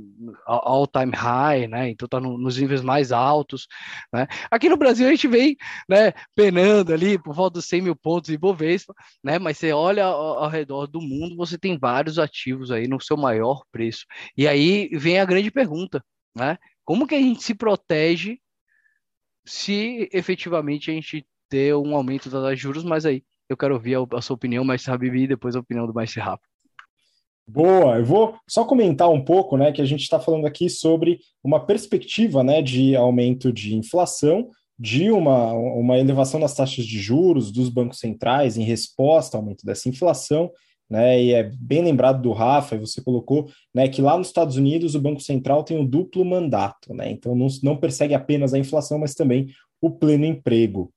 all 0.47 0.87
time 0.87 1.13
high, 1.15 1.67
né? 1.67 1.89
Então 1.89 2.05
está 2.05 2.21
no, 2.21 2.37
nos 2.37 2.59
níveis 2.59 2.83
mais 2.83 3.13
altos. 3.13 3.67
Né? 4.13 4.27
Aqui 4.51 4.69
no 4.69 4.77
Brasil 4.77 5.07
a 5.07 5.11
gente 5.11 5.27
vem 5.27 5.57
né, 5.89 6.13
penando 6.35 6.93
ali 6.93 7.19
por 7.19 7.35
volta 7.35 7.55
dos 7.55 7.65
100 7.65 7.81
mil 7.81 7.97
pontos 7.97 8.31
de 8.31 8.37
Bovespa, 8.37 8.95
né? 9.23 9.39
Mas 9.39 9.57
você 9.57 9.73
olha 9.73 10.05
ao, 10.05 10.45
ao, 10.45 10.51
redor 10.51 10.87
do 10.87 11.01
mundo, 11.01 11.35
você 11.35 11.57
tem 11.57 11.79
vários 11.79 12.19
ativos 12.19 12.71
aí 12.71 12.87
no 12.87 13.01
seu 13.01 13.17
maior 13.17 13.63
preço. 13.73 14.05
E 14.37 14.47
aí 14.47 14.89
vem 14.93 15.19
a 15.19 15.25
grande 15.25 15.51
pergunta, 15.51 16.05
né? 16.37 16.59
Como 16.85 17.07
que 17.07 17.15
a 17.15 17.21
gente 17.21 17.43
se 17.43 17.55
protege 17.55 18.39
se 19.47 20.09
efetivamente 20.13 20.91
a 20.91 20.95
gente 20.95 21.27
ter 21.49 21.75
um 21.75 21.97
aumento 21.97 22.29
das 22.29 22.61
juros? 22.61 22.85
Mas 22.85 23.07
aí 23.07 23.25
eu 23.49 23.57
quero 23.57 23.75
ouvir 23.75 23.97
a, 23.97 24.17
a 24.19 24.21
sua 24.23 24.35
opinião, 24.35 24.65
mais 24.65 24.87
Habibi, 24.89 25.23
e 25.23 25.29
depois 25.29 25.57
a 25.57 25.61
opinião 25.61 25.87
do 25.87 25.95
mais 25.95 26.15
Rafa. 26.15 26.54
Boa, 27.47 27.99
eu 27.99 28.05
vou 28.05 28.37
só 28.49 28.65
comentar 28.65 29.11
um 29.11 29.23
pouco, 29.23 29.59
né, 29.59 29.71
que 29.71 29.83
a 29.83 29.85
gente 29.85 30.01
está 30.01 30.19
falando 30.19 30.47
aqui 30.47 30.71
sobre 30.71 31.21
uma 31.43 31.61
perspectiva, 31.65 32.43
né, 32.43 32.63
de 32.63 32.97
aumento 32.97 33.53
de 33.53 33.75
inflação, 33.77 34.49
de 34.79 35.11
uma, 35.11 35.53
uma 35.53 35.99
elevação 35.99 36.41
das 36.41 36.55
taxas 36.55 36.87
de 36.87 36.99
juros 36.99 37.53
dos 37.53 37.69
bancos 37.69 37.99
centrais 37.99 38.57
em 38.57 38.63
resposta 38.63 39.37
ao 39.37 39.43
aumento 39.43 39.65
dessa 39.65 39.91
inflação, 39.91 40.51
né, 40.89 41.23
e 41.23 41.33
é 41.35 41.43
bem 41.43 41.83
lembrado 41.83 42.23
do 42.23 42.33
Rafa, 42.33 42.79
você 42.79 43.03
colocou, 43.03 43.51
né, 43.75 43.89
que 43.89 44.01
lá 44.01 44.17
nos 44.17 44.29
Estados 44.29 44.57
Unidos 44.57 44.95
o 44.95 45.01
Banco 45.01 45.21
Central 45.21 45.63
tem 45.63 45.79
um 45.79 45.87
duplo 45.87 46.25
mandato, 46.25 46.95
né, 46.95 47.11
então 47.11 47.37
não, 47.37 47.49
não 47.63 47.77
persegue 47.77 48.15
apenas 48.15 48.55
a 48.55 48.59
inflação, 48.59 48.99
mas 48.99 49.15
também 49.15 49.49
o 49.83 49.91
pleno 49.91 50.25
emprego. 50.25 50.91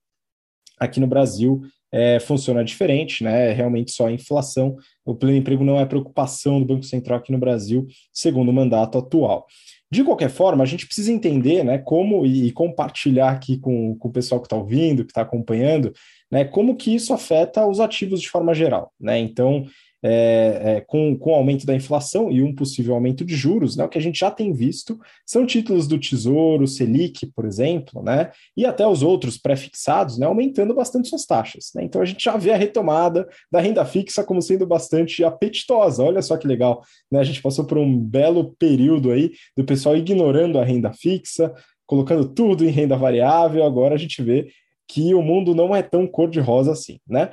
Aqui 0.79 1.01
no 1.01 1.07
Brasil, 1.07 1.61
é, 1.91 2.19
funciona 2.19 2.63
diferente, 2.63 3.23
né? 3.23 3.51
É 3.51 3.53
realmente 3.53 3.91
só 3.91 4.07
a 4.07 4.11
inflação. 4.11 4.75
O 5.05 5.15
pleno 5.15 5.37
emprego 5.37 5.63
não 5.63 5.79
é 5.79 5.85
preocupação 5.85 6.59
do 6.59 6.65
Banco 6.65 6.83
Central 6.83 7.19
aqui 7.19 7.31
no 7.31 7.37
Brasil, 7.37 7.87
segundo 8.11 8.49
o 8.49 8.53
mandato 8.53 8.97
atual. 8.97 9.45
De 9.89 10.03
qualquer 10.03 10.29
forma, 10.29 10.63
a 10.63 10.67
gente 10.67 10.85
precisa 10.85 11.11
entender 11.13 11.63
né, 11.63 11.77
como 11.77 12.25
e, 12.25 12.51
compartilhar 12.51 13.29
aqui 13.29 13.57
com, 13.57 13.95
com 13.97 14.09
o 14.09 14.11
pessoal 14.11 14.41
que 14.41 14.47
está 14.47 14.57
ouvindo, 14.57 15.05
que 15.05 15.11
está 15.11 15.21
acompanhando, 15.21 15.93
né, 16.29 16.43
como 16.43 16.75
que 16.75 16.93
isso 16.93 17.13
afeta 17.13 17.65
os 17.65 17.79
ativos 17.79 18.21
de 18.21 18.29
forma 18.29 18.53
geral. 18.53 18.91
Né? 18.99 19.17
Então, 19.19 19.65
é, 20.03 20.61
é, 20.63 20.81
com, 20.81 21.17
com 21.17 21.31
o 21.31 21.35
aumento 21.35 21.65
da 21.65 21.75
inflação 21.75 22.31
e 22.31 22.41
um 22.41 22.53
possível 22.53 22.93
aumento 22.93 23.25
de 23.25 23.35
juros, 23.35 23.75
né, 23.75 23.83
o 23.83 23.89
que 23.89 23.97
a 23.97 24.01
gente 24.01 24.19
já 24.19 24.29
tem 24.29 24.53
visto 24.53 24.99
são 25.25 25.45
títulos 25.45 25.87
do 25.87 25.99
Tesouro, 25.99 26.67
Selic, 26.67 27.27
por 27.35 27.45
exemplo, 27.45 28.03
né, 28.03 28.31
e 28.55 28.65
até 28.65 28.85
os 28.87 29.01
outros 29.01 29.37
pré-fixados, 29.37 30.17
né, 30.17 30.25
aumentando 30.25 30.73
bastante 30.73 31.09
suas 31.09 31.25
taxas. 31.25 31.71
Né? 31.75 31.83
Então 31.83 32.01
a 32.01 32.05
gente 32.05 32.23
já 32.23 32.37
vê 32.37 32.51
a 32.51 32.57
retomada 32.57 33.27
da 33.51 33.59
renda 33.59 33.85
fixa 33.85 34.23
como 34.23 34.41
sendo 34.41 34.65
bastante 34.65 35.23
apetitosa. 35.23 36.03
Olha 36.03 36.21
só 36.21 36.37
que 36.37 36.47
legal, 36.47 36.81
né? 37.11 37.19
A 37.19 37.23
gente 37.23 37.41
passou 37.41 37.65
por 37.65 37.77
um 37.77 37.97
belo 37.97 38.55
período 38.57 39.11
aí 39.11 39.31
do 39.55 39.63
pessoal 39.63 39.95
ignorando 39.95 40.59
a 40.59 40.63
renda 40.63 40.93
fixa, 40.93 41.53
colocando 41.85 42.27
tudo 42.27 42.65
em 42.65 42.69
renda 42.69 42.97
variável. 42.97 43.63
Agora 43.63 43.95
a 43.95 43.97
gente 43.97 44.21
vê 44.21 44.47
que 44.87 45.13
o 45.13 45.21
mundo 45.21 45.53
não 45.53 45.75
é 45.75 45.83
tão 45.83 46.07
cor-de-rosa 46.07 46.71
assim, 46.71 46.99
né? 47.07 47.29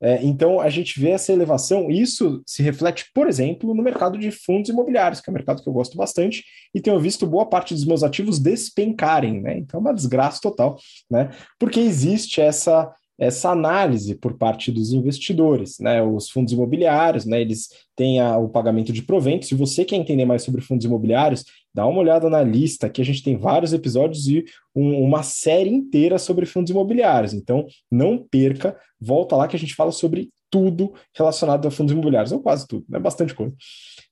É, 0.00 0.22
então 0.22 0.60
a 0.60 0.68
gente 0.68 1.00
vê 1.00 1.10
essa 1.10 1.32
elevação, 1.32 1.90
isso 1.90 2.42
se 2.46 2.62
reflete, 2.62 3.06
por 3.14 3.28
exemplo, 3.28 3.74
no 3.74 3.82
mercado 3.82 4.18
de 4.18 4.30
fundos 4.30 4.70
imobiliários, 4.70 5.20
que 5.20 5.28
é 5.28 5.32
um 5.32 5.34
mercado 5.34 5.62
que 5.62 5.68
eu 5.68 5.72
gosto 5.72 5.96
bastante, 5.96 6.44
e 6.74 6.80
tenho 6.80 7.00
visto 7.00 7.26
boa 7.26 7.46
parte 7.46 7.74
dos 7.74 7.84
meus 7.84 8.02
ativos 8.02 8.38
despencarem, 8.38 9.40
né? 9.40 9.58
Então 9.58 9.78
é 9.78 9.80
uma 9.80 9.94
desgraça 9.94 10.40
total, 10.40 10.76
né? 11.10 11.30
Porque 11.58 11.80
existe 11.80 12.40
essa 12.40 12.92
essa 13.18 13.50
análise 13.50 14.14
por 14.14 14.38
parte 14.38 14.70
dos 14.70 14.92
investidores, 14.92 15.78
né? 15.80 16.00
Os 16.00 16.30
fundos 16.30 16.52
imobiliários, 16.52 17.24
né? 17.24 17.40
Eles 17.40 17.68
têm 17.96 18.20
a, 18.20 18.38
o 18.38 18.48
pagamento 18.48 18.92
de 18.92 19.02
proventos. 19.02 19.48
Se 19.48 19.56
você 19.56 19.84
quer 19.84 19.96
entender 19.96 20.24
mais 20.24 20.42
sobre 20.42 20.60
fundos 20.60 20.86
imobiliários, 20.86 21.44
dá 21.74 21.84
uma 21.84 21.98
olhada 21.98 22.30
na 22.30 22.42
lista, 22.42 22.88
que 22.88 23.02
a 23.02 23.04
gente 23.04 23.22
tem 23.22 23.36
vários 23.36 23.72
episódios 23.72 24.28
e 24.28 24.44
um, 24.74 25.02
uma 25.02 25.24
série 25.24 25.70
inteira 25.70 26.16
sobre 26.16 26.46
fundos 26.46 26.70
imobiliários. 26.70 27.34
Então, 27.34 27.66
não 27.90 28.18
perca, 28.18 28.78
volta 29.00 29.34
lá 29.34 29.48
que 29.48 29.56
a 29.56 29.58
gente 29.58 29.74
fala 29.74 29.90
sobre 29.90 30.30
tudo 30.48 30.94
relacionado 31.12 31.66
a 31.66 31.70
fundos 31.72 31.92
imobiliários, 31.92 32.30
ou 32.30 32.40
quase 32.40 32.68
tudo, 32.68 32.84
né? 32.88 33.00
Bastante 33.00 33.34
coisa. 33.34 33.54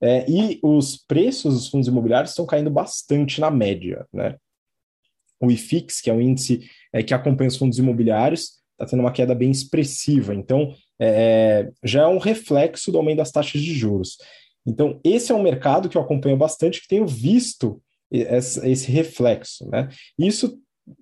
É, 0.00 0.28
e 0.28 0.58
os 0.62 0.96
preços 0.96 1.54
dos 1.54 1.68
fundos 1.68 1.86
imobiliários 1.86 2.30
estão 2.30 2.44
caindo 2.44 2.70
bastante 2.70 3.40
na 3.40 3.52
média, 3.52 4.04
né? 4.12 4.34
O 5.40 5.50
IFIX, 5.50 6.00
que 6.00 6.10
é 6.10 6.14
o 6.14 6.20
índice 6.20 6.68
é, 6.92 7.02
que 7.02 7.14
acompanha 7.14 7.48
os 7.48 7.56
fundos 7.56 7.78
imobiliários, 7.78 8.56
está 8.76 8.86
tendo 8.86 9.00
uma 9.00 9.12
queda 9.12 9.34
bem 9.34 9.50
expressiva. 9.50 10.34
Então, 10.34 10.74
é, 11.00 11.70
já 11.82 12.02
é 12.02 12.06
um 12.06 12.18
reflexo 12.18 12.92
do 12.92 12.98
aumento 12.98 13.18
das 13.18 13.32
taxas 13.32 13.60
de 13.60 13.72
juros. 13.72 14.18
Então, 14.66 15.00
esse 15.02 15.32
é 15.32 15.34
um 15.34 15.42
mercado 15.42 15.88
que 15.88 15.96
eu 15.96 16.02
acompanho 16.02 16.36
bastante, 16.36 16.80
que 16.80 16.88
tenho 16.88 17.06
visto 17.06 17.80
esse, 18.10 18.68
esse 18.68 18.90
reflexo. 18.90 19.68
Né? 19.70 19.88
Isso 20.18 20.58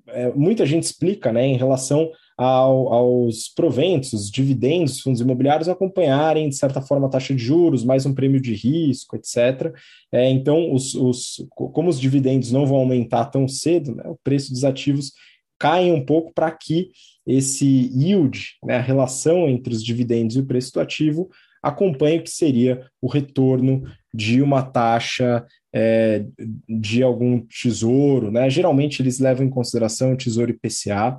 é, 0.09 0.33
muita 0.33 0.65
gente 0.65 0.85
explica 0.85 1.33
né, 1.33 1.47
em 1.47 1.57
relação 1.57 2.11
ao, 2.37 2.93
aos 2.93 3.49
proventos, 3.49 4.31
dividendos, 4.31 5.01
fundos 5.01 5.21
imobiliários 5.21 5.69
acompanharem, 5.69 6.49
de 6.49 6.57
certa 6.57 6.81
forma, 6.81 7.07
a 7.07 7.11
taxa 7.11 7.35
de 7.35 7.43
juros, 7.43 7.85
mais 7.85 8.07
um 8.07 8.15
prêmio 8.15 8.41
de 8.41 8.55
risco, 8.55 9.17
etc. 9.17 9.73
É, 10.13 10.29
então, 10.31 10.73
os, 10.73 10.95
os, 10.95 11.47
como 11.51 11.89
os 11.89 12.01
dividendos 12.01 12.51
não 12.51 12.67
vão 12.67 12.79
aumentar 12.79 13.27
tão 13.27 13.47
cedo, 13.47 13.95
né, 13.95 14.05
o 14.07 14.19
preço 14.23 14.53
dos 14.53 14.65
ativos 14.65 15.13
cai 15.59 15.91
um 15.91 16.05
pouco 16.05 16.33
para 16.35 16.51
que 16.51 16.91
esse 17.27 17.67
yield, 17.95 18.57
né, 18.63 18.77
a 18.77 18.83
relação 18.83 19.49
entre 19.49 19.73
os 19.73 19.83
dividendos 19.83 20.37
e 20.37 20.41
o 20.41 20.47
preço 20.47 20.73
do 20.75 20.81
ativo, 20.81 21.31
acompanhe 21.63 22.19
o 22.19 22.23
que 22.23 22.31
seria 22.31 22.87
o 23.01 23.09
retorno 23.09 23.85
de 24.13 24.43
uma 24.43 24.63
taxa 24.63 25.47
é, 25.75 26.25
de 26.69 27.03
algum 27.03 27.41
tesouro. 27.41 28.31
Né? 28.31 28.51
Geralmente 28.51 29.01
eles 29.01 29.19
levam 29.19 29.47
em 29.47 29.51
consideração 29.51 30.13
o 30.13 30.17
tesouro 30.17 30.51
IPCA, 30.51 31.19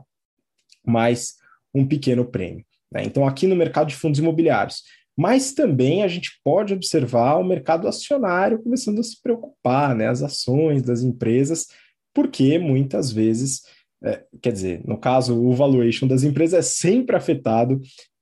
mais 0.86 1.36
um 1.74 1.86
pequeno 1.86 2.24
prêmio. 2.24 2.64
Né? 2.92 3.04
Então, 3.04 3.28
aqui 3.28 3.48
no 3.48 3.56
mercado 3.56 3.88
de 3.88 3.96
fundos 3.96 4.20
imobiliários. 4.20 4.84
Mas 5.18 5.54
também 5.54 6.04
a 6.04 6.08
gente 6.08 6.40
pode 6.44 6.74
observar 6.74 7.38
o 7.38 7.44
mercado 7.44 7.88
acionário 7.88 8.62
começando 8.62 9.00
a 9.00 9.04
se 9.04 9.20
preocupar, 9.22 9.96
né? 9.96 10.08
as 10.08 10.22
ações 10.22 10.84
das 10.84 11.02
empresas, 11.02 11.68
porque 12.14 12.60
muitas 12.60 13.12
vezes 13.12 13.64
é, 14.06 14.24
quer 14.42 14.52
dizer, 14.52 14.82
no 14.86 14.98
caso, 14.98 15.36
o 15.36 15.54
valuation 15.54 16.08
das 16.08 16.24
empresas 16.24 16.60
é 16.60 16.62
sempre 16.62 17.16
afetado 17.16 17.82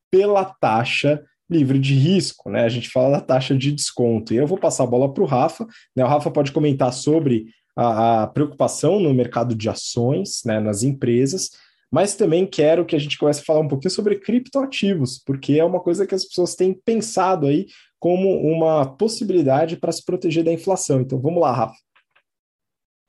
pela 0.09 0.45
taxa 0.45 1.21
livre 1.49 1.77
de 1.77 1.93
risco, 1.93 2.49
né? 2.49 2.63
A 2.63 2.69
gente 2.69 2.89
fala 2.89 3.17
da 3.17 3.21
taxa 3.21 3.55
de 3.55 3.71
desconto. 3.71 4.33
E 4.33 4.37
eu 4.37 4.47
vou 4.47 4.57
passar 4.57 4.83
a 4.83 4.87
bola 4.87 5.13
para 5.13 5.23
o 5.23 5.27
Rafa, 5.27 5.67
né? 5.95 6.03
O 6.03 6.07
Rafa 6.07 6.31
pode 6.31 6.51
comentar 6.51 6.91
sobre 6.93 7.47
a, 7.75 8.23
a, 8.23 8.27
preocupação 8.27 8.99
no 8.99 9.13
mercado 9.13 9.55
de 9.55 9.67
ações, 9.69 10.41
né, 10.45 10.59
nas 10.59 10.83
empresas, 10.83 11.49
mas 11.91 12.15
também 12.15 12.45
quero 12.45 12.85
que 12.85 12.95
a 12.95 12.99
gente 12.99 13.17
comece 13.17 13.41
a 13.41 13.43
falar 13.43 13.59
um 13.59 13.67
pouquinho 13.67 13.91
sobre 13.91 14.19
criptoativos, 14.19 15.21
porque 15.23 15.53
é 15.53 15.63
uma 15.63 15.79
coisa 15.79 16.07
que 16.07 16.15
as 16.15 16.25
pessoas 16.25 16.55
têm 16.55 16.73
pensado 16.73 17.47
aí 17.47 17.67
como 17.99 18.29
uma 18.41 18.85
possibilidade 18.85 19.77
para 19.77 19.91
se 19.91 20.03
proteger 20.03 20.43
da 20.43 20.53
inflação. 20.53 21.01
Então 21.01 21.19
vamos 21.19 21.41
lá, 21.41 21.51
Rafa. 21.51 21.75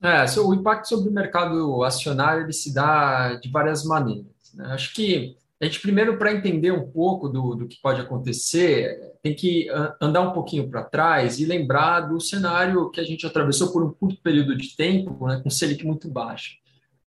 É, 0.04 0.26
o 0.38 0.52
impacto 0.52 0.86
sobre 0.86 1.08
o 1.08 1.12
mercado 1.12 1.82
acionário 1.82 2.42
ele 2.42 2.52
se 2.52 2.74
dá 2.74 3.36
de 3.36 3.48
várias 3.50 3.84
maneiras. 3.84 4.26
Né? 4.52 4.66
Acho 4.66 4.92
que 4.92 5.34
a 5.58 5.64
gente, 5.64 5.80
primeiro, 5.80 6.18
para 6.18 6.32
entender 6.32 6.72
um 6.72 6.86
pouco 6.86 7.26
do, 7.26 7.54
do 7.54 7.66
que 7.66 7.80
pode 7.80 8.00
acontecer, 8.02 9.14
tem 9.22 9.34
que 9.34 9.66
andar 9.98 10.20
um 10.20 10.32
pouquinho 10.32 10.68
para 10.68 10.82
trás 10.82 11.40
e 11.40 11.46
lembrar 11.46 12.00
do 12.00 12.20
cenário 12.20 12.90
que 12.90 13.00
a 13.00 13.04
gente 13.04 13.26
atravessou 13.26 13.72
por 13.72 13.82
um 13.82 13.90
curto 13.90 14.20
período 14.20 14.54
de 14.54 14.76
tempo, 14.76 15.26
né, 15.26 15.40
com 15.42 15.48
Selic 15.48 15.86
muito 15.86 16.06
baixa. 16.06 16.50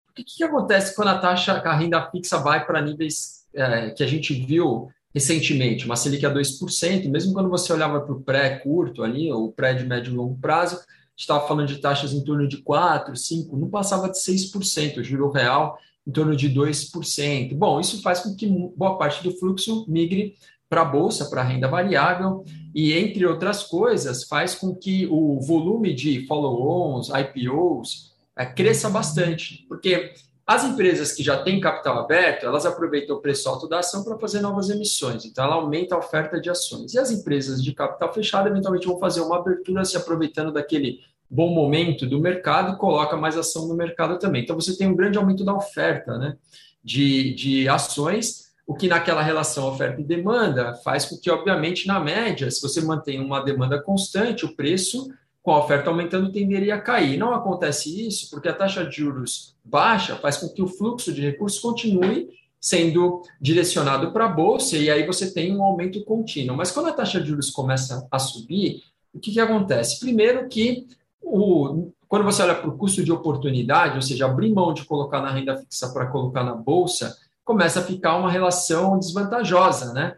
O 0.08 0.14
que, 0.14 0.24
que 0.24 0.42
acontece 0.42 0.96
quando 0.96 1.08
a 1.08 1.18
taxa, 1.18 1.52
a 1.52 1.76
renda 1.76 2.10
fixa 2.10 2.38
vai 2.38 2.64
para 2.64 2.80
níveis 2.80 3.44
é, 3.52 3.90
que 3.90 4.02
a 4.02 4.06
gente 4.06 4.32
viu 4.32 4.88
recentemente, 5.14 5.84
uma 5.84 5.96
Selic 5.96 6.24
a 6.24 6.32
2%, 6.32 7.10
mesmo 7.10 7.34
quando 7.34 7.50
você 7.50 7.72
olhava 7.72 8.00
para 8.00 8.14
o 8.14 8.22
pré-curto 8.22 9.02
ali, 9.02 9.30
ou 9.30 9.52
pré 9.52 9.74
de 9.74 9.84
médio 9.84 10.12
e 10.12 10.16
longo 10.16 10.38
prazo, 10.40 10.78
estava 11.16 11.46
falando 11.46 11.68
de 11.68 11.78
taxas 11.78 12.12
em 12.12 12.22
torno 12.22 12.46
de 12.46 12.58
4%, 12.58 13.12
5%, 13.12 13.52
não 13.52 13.70
passava 13.70 14.08
de 14.08 14.18
6%, 14.18 14.98
o 14.98 15.04
juro 15.04 15.30
real 15.30 15.78
em 16.06 16.12
torno 16.12 16.36
de 16.36 16.48
2%. 16.50 17.54
Bom, 17.54 17.80
isso 17.80 18.02
faz 18.02 18.20
com 18.20 18.34
que 18.34 18.46
boa 18.46 18.96
parte 18.98 19.22
do 19.22 19.32
fluxo 19.32 19.86
migre 19.88 20.34
para 20.68 20.82
a 20.82 20.84
bolsa, 20.84 21.26
para 21.26 21.42
a 21.42 21.44
renda 21.44 21.68
variável, 21.68 22.44
e 22.74 22.92
entre 22.92 23.24
outras 23.24 23.62
coisas, 23.62 24.24
faz 24.24 24.54
com 24.54 24.74
que 24.74 25.06
o 25.06 25.40
volume 25.40 25.94
de 25.94 26.26
follow-ons, 26.26 27.08
IPOs, 27.08 28.12
é, 28.36 28.44
cresça 28.44 28.90
bastante, 28.90 29.64
porque 29.68 30.12
as 30.46 30.62
empresas 30.62 31.12
que 31.12 31.24
já 31.24 31.42
têm 31.42 31.60
capital 31.60 31.98
aberto, 31.98 32.46
elas 32.46 32.64
aproveitam 32.64 33.16
o 33.16 33.20
preço 33.20 33.48
alto 33.48 33.68
da 33.68 33.80
ação 33.80 34.04
para 34.04 34.16
fazer 34.16 34.40
novas 34.40 34.70
emissões, 34.70 35.24
então 35.24 35.44
ela 35.44 35.56
aumenta 35.56 35.96
a 35.96 35.98
oferta 35.98 36.40
de 36.40 36.48
ações. 36.48 36.94
E 36.94 36.98
as 36.98 37.10
empresas 37.10 37.60
de 37.62 37.74
capital 37.74 38.14
fechado, 38.14 38.48
eventualmente, 38.48 38.86
vão 38.86 38.98
fazer 39.00 39.22
uma 39.22 39.38
abertura 39.38 39.84
se 39.84 39.96
aproveitando 39.96 40.52
daquele 40.52 41.00
bom 41.28 41.52
momento 41.52 42.06
do 42.06 42.20
mercado 42.20 42.74
e 42.74 42.78
coloca 42.78 43.16
mais 43.16 43.36
ação 43.36 43.66
no 43.66 43.74
mercado 43.74 44.20
também. 44.20 44.44
Então 44.44 44.54
você 44.54 44.76
tem 44.78 44.86
um 44.86 44.94
grande 44.94 45.18
aumento 45.18 45.44
da 45.44 45.52
oferta 45.52 46.16
né, 46.16 46.36
de, 46.82 47.34
de 47.34 47.68
ações, 47.68 48.46
o 48.64 48.74
que 48.74 48.86
naquela 48.86 49.22
relação 49.22 49.66
oferta 49.66 50.00
e 50.00 50.04
demanda 50.04 50.74
faz 50.76 51.06
com 51.06 51.16
que, 51.16 51.28
obviamente, 51.28 51.88
na 51.88 51.98
média, 51.98 52.48
se 52.50 52.62
você 52.62 52.80
mantém 52.80 53.20
uma 53.20 53.40
demanda 53.40 53.82
constante, 53.82 54.44
o 54.44 54.54
preço 54.54 55.08
com 55.46 55.52
a 55.52 55.60
oferta 55.60 55.88
aumentando, 55.90 56.32
tenderia 56.32 56.74
a 56.74 56.80
cair. 56.80 57.16
Não 57.16 57.32
acontece 57.32 58.04
isso 58.04 58.28
porque 58.30 58.48
a 58.48 58.52
taxa 58.52 58.84
de 58.84 58.96
juros 58.96 59.54
baixa 59.64 60.16
faz 60.16 60.38
com 60.38 60.48
que 60.48 60.60
o 60.60 60.66
fluxo 60.66 61.12
de 61.12 61.20
recursos 61.20 61.60
continue 61.60 62.28
sendo 62.60 63.22
direcionado 63.40 64.10
para 64.10 64.24
a 64.24 64.28
bolsa 64.28 64.76
e 64.76 64.90
aí 64.90 65.06
você 65.06 65.32
tem 65.32 65.56
um 65.56 65.62
aumento 65.62 66.04
contínuo. 66.04 66.56
Mas 66.56 66.72
quando 66.72 66.88
a 66.88 66.92
taxa 66.92 67.20
de 67.20 67.28
juros 67.28 67.48
começa 67.48 68.08
a 68.10 68.18
subir, 68.18 68.82
o 69.14 69.20
que, 69.20 69.30
que 69.30 69.38
acontece? 69.38 70.00
Primeiro 70.00 70.48
que 70.48 70.84
o, 71.22 71.92
quando 72.08 72.24
você 72.24 72.42
olha 72.42 72.56
para 72.56 72.68
o 72.68 72.76
custo 72.76 73.04
de 73.04 73.12
oportunidade, 73.12 73.94
ou 73.94 74.02
seja, 74.02 74.26
abrir 74.26 74.52
mão 74.52 74.74
de 74.74 74.84
colocar 74.84 75.20
na 75.20 75.30
renda 75.30 75.56
fixa 75.56 75.92
para 75.92 76.06
colocar 76.06 76.42
na 76.42 76.56
bolsa, 76.56 77.16
começa 77.44 77.78
a 77.78 77.84
ficar 77.84 78.16
uma 78.16 78.32
relação 78.32 78.98
desvantajosa, 78.98 79.92
né? 79.92 80.16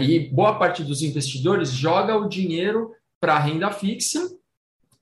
E 0.00 0.30
boa 0.32 0.60
parte 0.60 0.84
dos 0.84 1.02
investidores 1.02 1.72
joga 1.72 2.16
o 2.16 2.28
dinheiro 2.28 2.92
para 3.20 3.34
a 3.34 3.40
renda 3.40 3.72
fixa, 3.72 4.38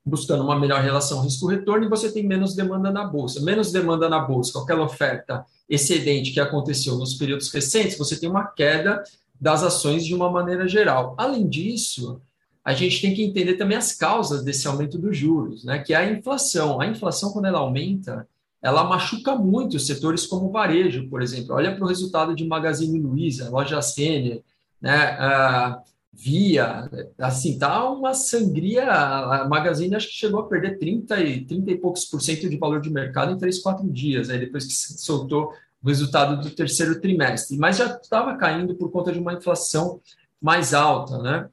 buscando 0.08 0.42
uma 0.42 0.58
melhor 0.58 0.82
relação 0.82 1.22
risco-retorno, 1.22 1.84
e 1.86 1.88
você 1.88 2.10
tem 2.10 2.26
menos 2.26 2.54
demanda 2.54 2.90
na 2.90 3.04
bolsa. 3.04 3.40
Menos 3.40 3.70
demanda 3.70 4.08
na 4.08 4.18
bolsa, 4.18 4.58
aquela 4.60 4.84
oferta 4.84 5.44
excedente 5.68 6.32
que 6.32 6.40
aconteceu 6.40 6.96
nos 6.96 7.14
períodos 7.14 7.52
recentes, 7.52 7.98
você 7.98 8.18
tem 8.18 8.28
uma 8.28 8.46
queda 8.46 9.02
das 9.40 9.62
ações 9.62 10.04
de 10.04 10.14
uma 10.14 10.30
maneira 10.30 10.66
geral. 10.66 11.14
Além 11.18 11.48
disso, 11.48 12.20
a 12.64 12.74
gente 12.74 13.00
tem 13.00 13.14
que 13.14 13.22
entender 13.22 13.54
também 13.54 13.76
as 13.76 13.92
causas 13.92 14.42
desse 14.42 14.66
aumento 14.66 14.98
dos 14.98 15.16
juros, 15.16 15.64
né? 15.64 15.78
que 15.78 15.94
é 15.94 15.96
a 15.96 16.10
inflação. 16.10 16.80
A 16.80 16.86
inflação, 16.86 17.32
quando 17.32 17.46
ela 17.46 17.60
aumenta, 17.60 18.26
ela 18.60 18.84
machuca 18.84 19.36
muito 19.36 19.78
setores 19.78 20.26
como 20.26 20.50
varejo, 20.50 21.08
por 21.08 21.22
exemplo. 21.22 21.54
Olha 21.54 21.74
para 21.74 21.84
o 21.84 21.88
resultado 21.88 22.34
de 22.34 22.44
Magazine 22.44 23.00
Luiza, 23.00 23.48
Loja 23.50 23.80
Renner, 23.96 24.42
né? 24.80 25.16
Uh, 25.16 25.88
Via, 26.12 26.90
assim, 27.18 27.58
tá 27.58 27.88
uma 27.88 28.14
sangria. 28.14 28.90
A 28.90 29.48
Magazine 29.48 29.94
acho 29.94 30.08
que 30.08 30.14
chegou 30.14 30.40
a 30.40 30.48
perder 30.48 30.78
30 30.78 31.20
e, 31.20 31.44
30 31.44 31.70
e 31.70 31.78
poucos 31.78 32.04
por 32.06 32.20
cento 32.20 32.48
de 32.48 32.56
valor 32.56 32.80
de 32.80 32.90
mercado 32.90 33.32
em 33.32 33.38
3, 33.38 33.60
4 33.60 33.88
dias, 33.90 34.28
aí 34.28 34.38
depois 34.38 34.64
que 34.64 34.72
soltou 34.72 35.52
o 35.82 35.86
resultado 35.86 36.40
do 36.42 36.50
terceiro 36.50 37.00
trimestre. 37.00 37.56
Mas 37.56 37.76
já 37.76 37.86
estava 37.86 38.36
caindo 38.36 38.74
por 38.74 38.90
conta 38.90 39.12
de 39.12 39.18
uma 39.18 39.34
inflação 39.34 40.00
mais 40.40 40.74
alta, 40.74 41.18
né? 41.18 41.48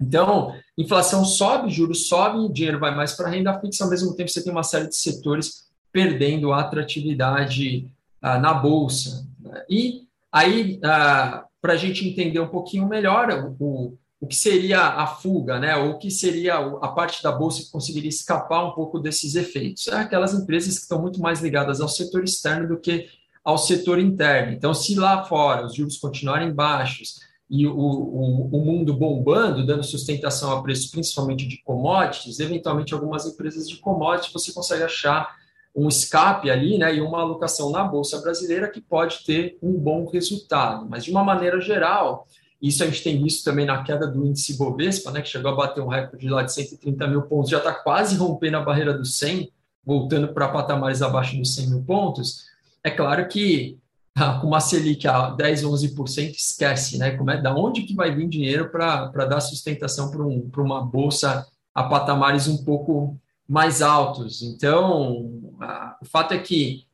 Então, 0.00 0.54
inflação 0.76 1.24
sobe, 1.24 1.70
juros 1.70 2.08
sobem, 2.08 2.52
dinheiro 2.52 2.80
vai 2.80 2.94
mais 2.94 3.12
para 3.12 3.28
renda 3.28 3.58
fixa, 3.60 3.84
ao 3.84 3.90
mesmo 3.90 4.14
tempo 4.14 4.30
você 4.30 4.42
tem 4.42 4.52
uma 4.52 4.62
série 4.62 4.88
de 4.88 4.96
setores 4.96 5.68
perdendo 5.92 6.52
a 6.52 6.60
atratividade 6.60 7.88
ah, 8.20 8.38
na 8.38 8.52
bolsa. 8.52 9.26
Né? 9.40 9.64
E 9.70 10.02
aí, 10.32 10.80
ah, 10.82 11.46
para 11.64 11.72
a 11.72 11.76
gente 11.78 12.06
entender 12.06 12.38
um 12.40 12.48
pouquinho 12.48 12.86
melhor 12.86 13.56
o, 13.58 13.96
o 14.20 14.26
que 14.26 14.36
seria 14.36 14.80
a 14.82 15.06
fuga, 15.06 15.58
né? 15.58 15.74
o 15.74 15.96
que 15.96 16.10
seria 16.10 16.56
a 16.56 16.88
parte 16.88 17.22
da 17.22 17.32
bolsa 17.32 17.62
que 17.62 17.70
conseguiria 17.70 18.10
escapar 18.10 18.66
um 18.66 18.72
pouco 18.72 19.00
desses 19.00 19.34
efeitos. 19.34 19.88
É 19.88 19.96
aquelas 19.96 20.34
empresas 20.34 20.74
que 20.74 20.82
estão 20.82 21.00
muito 21.00 21.22
mais 21.22 21.40
ligadas 21.40 21.80
ao 21.80 21.88
setor 21.88 22.22
externo 22.22 22.68
do 22.68 22.78
que 22.78 23.06
ao 23.42 23.56
setor 23.56 23.98
interno. 23.98 24.52
Então, 24.52 24.74
se 24.74 24.94
lá 24.94 25.24
fora 25.24 25.64
os 25.64 25.74
juros 25.74 25.96
continuarem 25.96 26.52
baixos, 26.52 27.18
e 27.48 27.66
o, 27.66 27.74
o, 27.74 28.48
o, 28.52 28.62
mundo 28.62 28.92
bombando, 28.92 29.64
dando 29.64 29.84
sustentação 29.84 30.52
a 30.52 30.62
preços 30.62 30.90
principalmente 30.90 31.48
de 31.48 31.62
commodities, 31.62 32.40
eventualmente 32.40 32.92
algumas 32.92 33.24
empresas 33.24 33.66
de 33.66 33.76
commodities 33.76 34.32
você 34.32 34.52
consegue 34.52 34.82
achar 34.82 35.34
um 35.74 35.88
escape 35.88 36.50
ali, 36.50 36.78
né, 36.78 36.94
e 36.94 37.00
uma 37.00 37.20
alocação 37.20 37.70
na 37.70 37.82
bolsa 37.82 38.20
brasileira 38.20 38.70
que 38.70 38.80
pode 38.80 39.24
ter 39.24 39.58
um 39.60 39.72
bom 39.72 40.06
resultado. 40.06 40.86
Mas 40.88 41.04
de 41.04 41.10
uma 41.10 41.24
maneira 41.24 41.60
geral, 41.60 42.26
isso 42.62 42.82
a 42.82 42.86
gente 42.86 43.02
tem 43.02 43.20
visto 43.20 43.44
também 43.44 43.66
na 43.66 43.82
queda 43.82 44.06
do 44.06 44.24
índice 44.24 44.56
Bovespa, 44.56 45.10
né, 45.10 45.20
que 45.20 45.28
chegou 45.28 45.50
a 45.50 45.56
bater 45.56 45.82
um 45.82 45.88
recorde 45.88 46.28
lá 46.28 46.42
de 46.42 46.52
130 46.52 47.06
mil 47.08 47.22
pontos, 47.22 47.50
já 47.50 47.58
está 47.58 47.72
quase 47.72 48.16
rompendo 48.16 48.56
a 48.56 48.62
barreira 48.62 48.94
dos 48.94 49.18
100, 49.18 49.50
voltando 49.84 50.32
para 50.32 50.48
patamares 50.48 51.02
abaixo 51.02 51.36
dos 51.36 51.54
100 51.54 51.70
mil 51.70 51.82
pontos. 51.82 52.44
É 52.82 52.90
claro 52.90 53.26
que 53.26 53.78
ah, 54.16 54.38
com 54.40 54.46
uma 54.46 54.60
Selic 54.60 55.08
a 55.08 55.30
10, 55.30 55.64
11%, 55.64 56.30
esquece, 56.36 56.98
né? 56.98 57.16
Como 57.16 57.30
é, 57.32 57.42
da 57.42 57.52
onde 57.52 57.82
que 57.82 57.96
vai 57.96 58.14
vir 58.14 58.28
dinheiro 58.28 58.70
para 58.70 59.26
dar 59.26 59.40
sustentação 59.40 60.08
para 60.08 60.22
um, 60.22 60.48
uma 60.56 60.84
bolsa 60.84 61.44
a 61.74 61.82
patamares 61.82 62.46
um 62.46 62.62
pouco 62.62 63.18
mais 63.48 63.82
altos? 63.82 64.42
Então, 64.42 65.54
a, 65.60 65.96
o 66.00 66.04
fato 66.04 66.34
é 66.34 66.38
que 66.38 66.86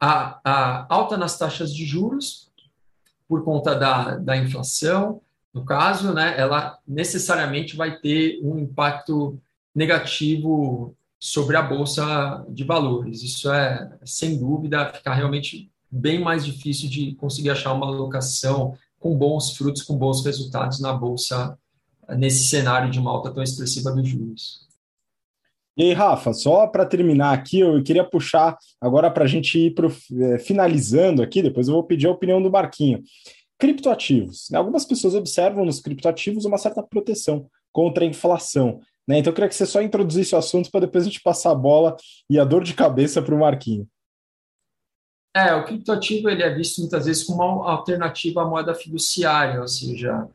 a, 0.00 0.40
a, 0.44 0.94
alta 0.94 1.16
nas 1.16 1.38
taxas 1.38 1.74
de 1.74 1.84
juros, 1.84 2.50
por 3.28 3.44
conta 3.44 3.74
da, 3.74 4.16
da 4.16 4.36
inflação, 4.36 5.20
no 5.52 5.64
caso, 5.64 6.12
né, 6.12 6.34
ela 6.38 6.78
necessariamente 6.86 7.76
vai 7.76 7.98
ter 7.98 8.40
um 8.42 8.58
impacto 8.58 9.40
negativo 9.74 10.94
sobre 11.18 11.56
a 11.56 11.62
bolsa 11.62 12.44
de 12.48 12.62
valores. 12.62 13.22
Isso 13.22 13.50
é, 13.50 13.90
sem 14.04 14.38
dúvida, 14.38 14.92
ficar 14.92 15.14
realmente 15.14 15.70
bem 15.90 16.20
mais 16.20 16.44
difícil 16.44 16.88
de 16.90 17.14
conseguir 17.14 17.50
achar 17.50 17.72
uma 17.72 17.86
alocação 17.86 18.76
com 18.98 19.16
bons 19.16 19.56
frutos, 19.56 19.82
com 19.82 19.96
bons 19.96 20.24
resultados 20.24 20.78
na 20.78 20.92
bolsa 20.92 21.58
nesse 22.16 22.46
cenário 22.46 22.90
de 22.90 22.98
uma 22.98 23.10
alta 23.10 23.30
tão 23.30 23.42
expressiva 23.42 23.90
dos 23.90 24.08
juros. 24.08 24.65
E 25.76 25.84
aí, 25.84 25.92
Rafa, 25.92 26.32
só 26.32 26.66
para 26.66 26.86
terminar 26.86 27.34
aqui, 27.34 27.60
eu 27.60 27.82
queria 27.82 28.02
puxar 28.02 28.56
agora 28.80 29.10
para 29.10 29.24
a 29.24 29.26
gente 29.26 29.58
ir 29.58 29.74
pro, 29.74 29.94
é, 30.20 30.38
finalizando 30.38 31.22
aqui, 31.22 31.42
depois 31.42 31.68
eu 31.68 31.74
vou 31.74 31.84
pedir 31.84 32.06
a 32.06 32.12
opinião 32.12 32.40
do 32.40 32.50
Marquinho. 32.50 33.02
Criptoativos. 33.58 34.48
Né? 34.50 34.56
Algumas 34.56 34.86
pessoas 34.86 35.14
observam 35.14 35.66
nos 35.66 35.80
criptoativos 35.80 36.46
uma 36.46 36.56
certa 36.56 36.82
proteção 36.82 37.46
contra 37.72 38.04
a 38.04 38.06
inflação. 38.06 38.80
Né? 39.06 39.18
Então, 39.18 39.30
eu 39.30 39.34
queria 39.34 39.48
que 39.50 39.54
você 39.54 39.66
só 39.66 39.82
introduzisse 39.82 40.34
o 40.34 40.38
assunto 40.38 40.70
para 40.70 40.80
depois 40.80 41.04
a 41.04 41.08
gente 41.08 41.20
passar 41.20 41.50
a 41.50 41.54
bola 41.54 41.94
e 42.28 42.38
a 42.38 42.44
dor 42.44 42.64
de 42.64 42.72
cabeça 42.72 43.20
para 43.20 43.34
o 43.34 43.38
Marquinho. 43.38 43.86
É, 45.36 45.54
o 45.54 45.66
criptoativo 45.66 46.30
ele 46.30 46.42
é 46.42 46.54
visto 46.54 46.80
muitas 46.80 47.04
vezes 47.04 47.22
como 47.22 47.42
uma 47.42 47.70
alternativa 47.70 48.40
à 48.40 48.46
moeda 48.46 48.74
fiduciária, 48.74 49.60
ou 49.60 49.68
seja, 49.68 50.26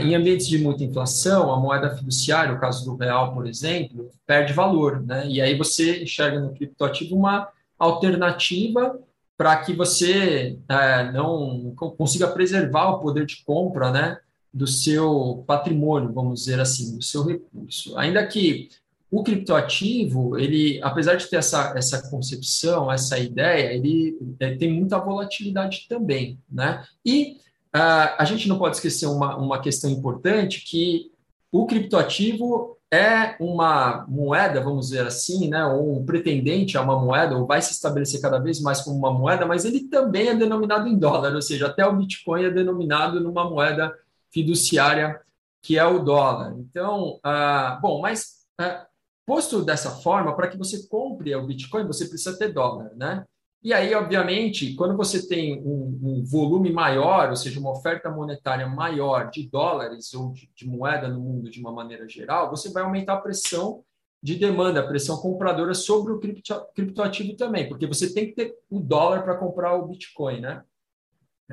em 0.00 0.14
ambientes 0.14 0.48
de 0.48 0.58
muita 0.58 0.84
inflação, 0.84 1.52
a 1.52 1.60
moeda 1.60 1.94
fiduciária, 1.94 2.54
o 2.54 2.60
caso 2.60 2.84
do 2.84 2.96
real, 2.96 3.34
por 3.34 3.46
exemplo, 3.46 4.10
perde 4.26 4.52
valor, 4.52 5.04
né? 5.04 5.26
E 5.28 5.40
aí 5.40 5.56
você 5.56 6.02
enxerga 6.02 6.40
no 6.40 6.54
criptoativo 6.54 7.14
uma 7.14 7.48
alternativa 7.78 8.98
para 9.36 9.56
que 9.58 9.74
você 9.74 10.58
é, 10.68 11.12
não 11.12 11.74
consiga 11.98 12.26
preservar 12.28 12.88
o 12.88 13.00
poder 13.00 13.26
de 13.26 13.44
compra, 13.44 13.90
né, 13.90 14.18
do 14.52 14.66
seu 14.66 15.44
patrimônio, 15.46 16.12
vamos 16.12 16.40
dizer 16.40 16.58
assim, 16.58 16.96
do 16.96 17.02
seu 17.02 17.22
recurso. 17.22 17.98
Ainda 17.98 18.26
que 18.26 18.70
o 19.10 19.22
criptoativo, 19.22 20.38
ele, 20.38 20.80
apesar 20.82 21.16
de 21.16 21.26
ter 21.26 21.36
essa, 21.36 21.74
essa 21.76 22.10
concepção, 22.10 22.90
essa 22.90 23.18
ideia, 23.18 23.72
ele, 23.72 24.16
ele 24.40 24.56
tem 24.56 24.72
muita 24.72 24.98
volatilidade 24.98 25.86
também, 25.88 26.38
né? 26.50 26.82
E 27.04 27.36
a 27.78 28.24
gente 28.24 28.48
não 28.48 28.58
pode 28.58 28.76
esquecer 28.76 29.06
uma, 29.06 29.36
uma 29.36 29.60
questão 29.60 29.90
importante, 29.90 30.64
que 30.64 31.10
o 31.50 31.66
criptoativo 31.66 32.76
é 32.90 33.36
uma 33.40 34.06
moeda, 34.08 34.60
vamos 34.60 34.88
dizer 34.88 35.06
assim, 35.06 35.48
né, 35.48 35.64
ou 35.66 35.98
um 35.98 36.06
pretendente 36.06 36.78
a 36.78 36.82
uma 36.82 36.98
moeda, 36.98 37.36
ou 37.36 37.46
vai 37.46 37.60
se 37.60 37.72
estabelecer 37.72 38.20
cada 38.20 38.38
vez 38.38 38.60
mais 38.60 38.80
como 38.80 38.96
uma 38.96 39.12
moeda, 39.12 39.44
mas 39.44 39.64
ele 39.64 39.88
também 39.88 40.28
é 40.28 40.34
denominado 40.34 40.88
em 40.88 40.96
dólar, 40.96 41.34
ou 41.34 41.42
seja, 41.42 41.66
até 41.66 41.84
o 41.86 41.96
Bitcoin 41.96 42.44
é 42.44 42.50
denominado 42.50 43.20
numa 43.20 43.48
moeda 43.48 43.92
fiduciária 44.30 45.20
que 45.62 45.76
é 45.76 45.84
o 45.84 45.98
dólar. 45.98 46.54
Então, 46.58 47.18
uh, 47.24 47.80
bom, 47.80 48.00
mas 48.00 48.46
uh, 48.60 48.86
Posto 49.26 49.64
dessa 49.64 49.90
forma, 49.90 50.36
para 50.36 50.46
que 50.46 50.56
você 50.56 50.86
compre 50.86 51.34
o 51.34 51.44
Bitcoin, 51.44 51.84
você 51.84 52.06
precisa 52.06 52.38
ter 52.38 52.52
dólar, 52.52 52.92
né? 52.94 53.24
E 53.62 53.72
aí, 53.72 53.94
obviamente, 53.94 54.74
quando 54.74 54.96
você 54.96 55.26
tem 55.26 55.60
um, 55.60 55.98
um 56.02 56.24
volume 56.24 56.72
maior, 56.72 57.30
ou 57.30 57.36
seja, 57.36 57.58
uma 57.58 57.72
oferta 57.72 58.10
monetária 58.10 58.66
maior 58.66 59.30
de 59.30 59.48
dólares 59.48 60.14
ou 60.14 60.32
de, 60.32 60.48
de, 60.54 60.66
moeda 60.66 61.08
no 61.08 61.20
mundo 61.20 61.50
de 61.50 61.60
uma 61.60 61.72
maneira 61.72 62.08
geral, 62.08 62.50
você 62.50 62.70
vai 62.70 62.84
aumentar 62.84 63.14
a 63.14 63.20
pressão 63.20 63.82
de 64.22 64.36
demanda, 64.36 64.80
a 64.80 64.86
pressão 64.86 65.16
compradora 65.16 65.74
sobre 65.74 66.12
o 66.12 66.20
cripto, 66.20 66.66
criptoativo 66.74 67.36
também, 67.36 67.68
porque 67.68 67.86
você 67.86 68.12
tem 68.12 68.26
que 68.26 68.34
ter 68.34 68.54
o 68.70 68.78
dólar 68.78 69.22
para 69.22 69.36
comprar 69.36 69.74
o 69.74 69.86
Bitcoin, 69.88 70.40
né? 70.40 70.62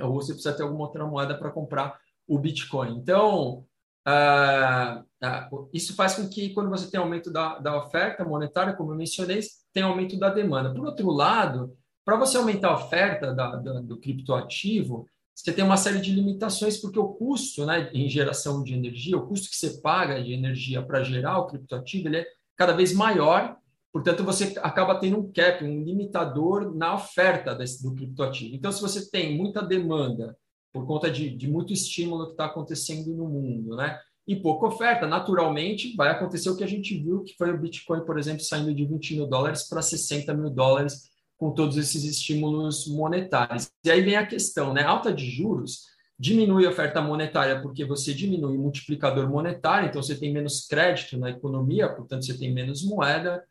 Ou 0.02 0.14
você 0.14 0.34
precisa 0.34 0.56
ter 0.56 0.64
alguma 0.64 0.86
outra 0.86 1.06
moeda 1.06 1.38
para 1.38 1.52
comprar 1.52 2.00
o 2.28 2.38
Bitcoin. 2.38 2.98
Então, 2.98 3.66
ah, 4.06 5.04
ah, 5.22 5.50
isso 5.72 5.96
faz 5.96 6.16
com 6.16 6.28
que, 6.28 6.54
quando 6.54 6.70
você 6.70 6.90
tem 6.90 7.00
aumento 7.00 7.32
da, 7.32 7.58
da 7.60 7.78
oferta 7.78 8.26
monetária, 8.26 8.74
como 8.74 8.92
eu 8.92 8.98
mencionei, 8.98 9.40
tem 9.72 9.84
aumento 9.84 10.18
da 10.20 10.30
demanda. 10.30 10.74
Por 10.74 10.86
outro 10.86 11.10
lado, 11.10 11.76
para 12.06 12.18
você 12.18 12.38
aumentar 12.38 12.70
a 12.70 12.76
oferta 12.76 13.34
da, 13.34 13.56
da, 13.56 13.82
do 13.82 14.00
criptoativo, 14.00 15.08
você 15.34 15.52
tem 15.52 15.64
uma 15.64 15.78
série 15.78 16.00
de 16.00 16.12
limitações, 16.12 16.78
porque 16.78 17.00
o 17.00 17.10
custo 17.10 17.66
né, 17.66 17.90
em 17.94 18.08
geração 18.08 18.64
de 18.64 18.74
energia, 18.74 19.18
o 19.18 19.26
custo 19.26 19.50
que 19.50 19.56
você 19.56 19.82
paga 19.82 20.22
de 20.22 20.32
energia 20.32 20.82
para 20.82 21.04
gerar 21.04 21.40
o 21.40 21.48
criptoativo, 21.48 22.08
ele 22.08 22.18
é 22.18 22.28
cada 22.56 22.74
vez 22.74 22.94
maior, 22.94 23.58
portanto, 23.92 24.24
você 24.24 24.54
acaba 24.62 25.00
tendo 25.00 25.20
um 25.20 25.32
cap, 25.32 25.64
um 25.64 25.84
limitador 25.84 26.76
na 26.76 26.96
oferta 26.96 27.56
desse, 27.56 27.82
do 27.82 27.96
criptoativo. 27.96 28.56
Então, 28.56 28.72
se 28.72 28.82
você 28.82 29.10
tem 29.10 29.36
muita 29.36 29.62
demanda 29.62 30.38
por 30.72 30.86
conta 30.86 31.10
de, 31.10 31.36
de 31.36 31.48
muito 31.48 31.74
estímulo 31.74 32.28
que 32.28 32.32
está 32.32 32.46
acontecendo 32.46 33.14
no 33.14 33.28
mundo, 33.28 33.76
né? 33.76 34.00
E 34.26 34.36
pouca 34.36 34.68
oferta, 34.68 35.06
naturalmente, 35.06 35.96
vai 35.96 36.10
acontecer 36.10 36.50
o 36.50 36.56
que 36.56 36.64
a 36.64 36.68
gente 36.68 36.98
viu, 36.98 37.24
que 37.24 37.36
foi 37.36 37.52
o 37.52 37.58
Bitcoin, 37.58 38.06
por 38.06 38.18
exemplo, 38.18 38.42
saindo 38.42 38.74
de 38.74 38.86
20 38.86 39.16
mil 39.16 39.28
dólares 39.28 39.68
para 39.68 39.82
60 39.82 40.34
mil 40.34 40.50
dólares 40.50 41.13
com 41.44 41.52
todos 41.52 41.76
esses 41.76 42.06
estímulos 42.06 42.88
monetários. 42.88 43.70
E 43.84 43.92
aí 43.92 44.02
vem 44.02 44.16
a 44.16 44.26
questão, 44.26 44.74
né? 44.74 44.82
Alta 44.82 45.12
de 45.12 45.30
juros 45.30 45.82
diminui 46.18 46.66
a 46.66 46.70
oferta 46.70 47.02
monetária 47.02 47.62
porque 47.62 47.84
você 47.84 48.14
diminui 48.14 48.56
o 48.56 48.62
multiplicador 48.62 49.30
monetário, 49.30 49.90
então 49.90 50.02
você 50.02 50.16
tem 50.16 50.32
menos 50.32 50.66
crédito 50.66 51.18
na 51.18 51.32
economia, 51.32 51.90
portanto 51.90 52.26
você 52.26 52.38
tem 52.38 52.54
menos 52.54 52.82
moeda. 52.86 53.44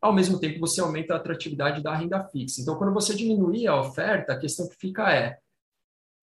Ao 0.00 0.12
mesmo 0.12 0.40
tempo, 0.40 0.58
você 0.58 0.80
aumenta 0.80 1.14
a 1.14 1.18
atratividade 1.18 1.80
da 1.80 1.94
renda 1.94 2.24
fixa. 2.24 2.60
Então, 2.60 2.76
quando 2.76 2.92
você 2.92 3.14
diminuir 3.14 3.68
a 3.68 3.78
oferta, 3.78 4.32
a 4.32 4.38
questão 4.38 4.68
que 4.68 4.74
fica 4.74 5.14
é: 5.14 5.38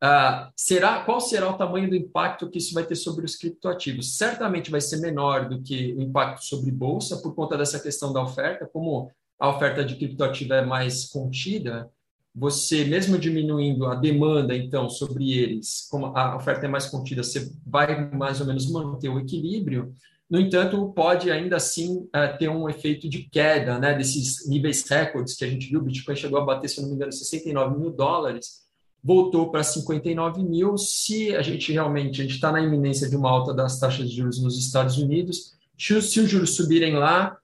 Uh, 0.03 0.51
será 0.55 1.03
qual 1.03 1.19
será 1.19 1.49
o 1.49 1.57
tamanho 1.57 1.89
do 1.89 1.95
impacto 1.95 2.49
que 2.51 2.59
isso 2.59 2.71
vai 2.73 2.85
ter 2.85 2.95
sobre 2.95 3.25
os 3.25 3.35
criptoativos? 3.35 4.15
Certamente 4.15 4.69
vai 4.69 4.81
ser 4.81 4.97
menor 4.97 5.49
do 5.49 5.61
que 5.61 5.93
o 5.93 6.01
impacto 6.01 6.43
sobre 6.43 6.69
bolsa 6.69 7.17
por 7.21 7.33
conta 7.33 7.57
dessa 7.57 7.79
questão 7.79 8.13
da 8.13 8.21
oferta, 8.21 8.69
como 8.71 9.09
a 9.39 9.49
oferta 9.49 9.83
de 9.83 9.95
criptoativo 9.95 10.53
é 10.53 10.65
mais 10.65 11.05
contida, 11.05 11.89
você 12.33 12.85
mesmo 12.85 13.17
diminuindo 13.17 13.85
a 13.85 13.95
demanda 13.95 14.55
então 14.55 14.89
sobre 14.89 15.31
eles, 15.31 15.87
como 15.89 16.07
a 16.15 16.35
oferta 16.35 16.65
é 16.65 16.69
mais 16.69 16.85
contida, 16.85 17.23
você 17.23 17.51
vai 17.65 18.09
mais 18.11 18.39
ou 18.39 18.47
menos 18.47 18.69
manter 18.69 19.09
o 19.09 19.19
equilíbrio. 19.19 19.93
No 20.29 20.39
entanto, 20.39 20.91
pode 20.93 21.31
ainda 21.31 21.55
assim 21.55 22.07
é, 22.13 22.27
ter 22.27 22.49
um 22.49 22.69
efeito 22.69 23.09
de 23.09 23.23
queda, 23.23 23.79
né, 23.79 23.95
desses 23.95 24.47
níveis 24.47 24.87
recordes 24.87 25.35
que 25.35 25.45
a 25.45 25.49
gente 25.49 25.67
viu. 25.67 25.79
O 25.79 25.83
Bitcoin 25.83 26.15
chegou 26.15 26.39
a 26.39 26.45
bater, 26.45 26.67
se 26.67 26.81
não 26.81 26.89
me 26.89 26.95
engano, 26.95 27.11
69 27.11 27.79
mil 27.79 27.91
dólares 27.91 28.67
voltou 29.03 29.49
para 29.49 29.63
59 29.63 30.43
mil. 30.43 30.77
Se 30.77 31.35
a 31.35 31.41
gente 31.41 31.71
realmente 31.71 32.19
a 32.19 32.23
gente 32.23 32.35
está 32.35 32.51
na 32.51 32.61
iminência 32.61 33.09
de 33.09 33.15
uma 33.15 33.29
alta 33.29 33.53
das 33.53 33.79
taxas 33.79 34.09
de 34.09 34.17
juros 34.17 34.41
nos 34.41 34.57
Estados 34.59 34.97
Unidos, 34.97 35.53
se 35.77 35.93
os 35.93 36.29
juros 36.29 36.55
subirem 36.55 36.95
lá, 36.95 37.37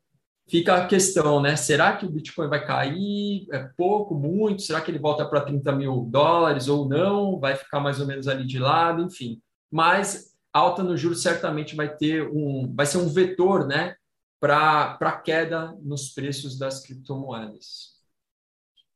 fica 0.48 0.76
a 0.76 0.88
questão, 0.88 1.42
né? 1.42 1.56
Será 1.56 1.96
que 1.96 2.06
o 2.06 2.10
Bitcoin 2.10 2.48
vai 2.48 2.66
cair? 2.66 3.48
É 3.52 3.60
pouco, 3.78 4.16
muito? 4.16 4.62
Será 4.62 4.82
que 4.82 4.92
ele 4.92 5.00
volta 5.00 5.26
para 5.26 5.42
30 5.42 5.72
mil 5.74 6.08
dólares 6.10 6.68
ou 6.68 6.88
não? 6.88 7.40
Vai 7.40 7.56
ficar 7.56 7.80
mais 7.80 8.00
ou 8.00 8.08
menos 8.08 8.28
ali 8.28 8.46
de 8.46 8.60
lado, 8.60 9.04
enfim. 9.04 9.42
Mas 9.72 10.34
alta 10.54 10.84
no 10.84 10.96
juros 10.96 11.22
certamente 11.22 11.76
vai 11.76 11.96
ter 11.96 12.30
um, 12.30 12.72
vai 12.74 12.86
ser 12.86 12.98
um 12.98 13.08
vetor, 13.08 13.66
né? 13.66 13.96
Para 14.40 15.22
queda 15.24 15.76
nos 15.82 16.10
preços 16.10 16.58
das 16.58 16.82
criptomoedas. 16.86 17.94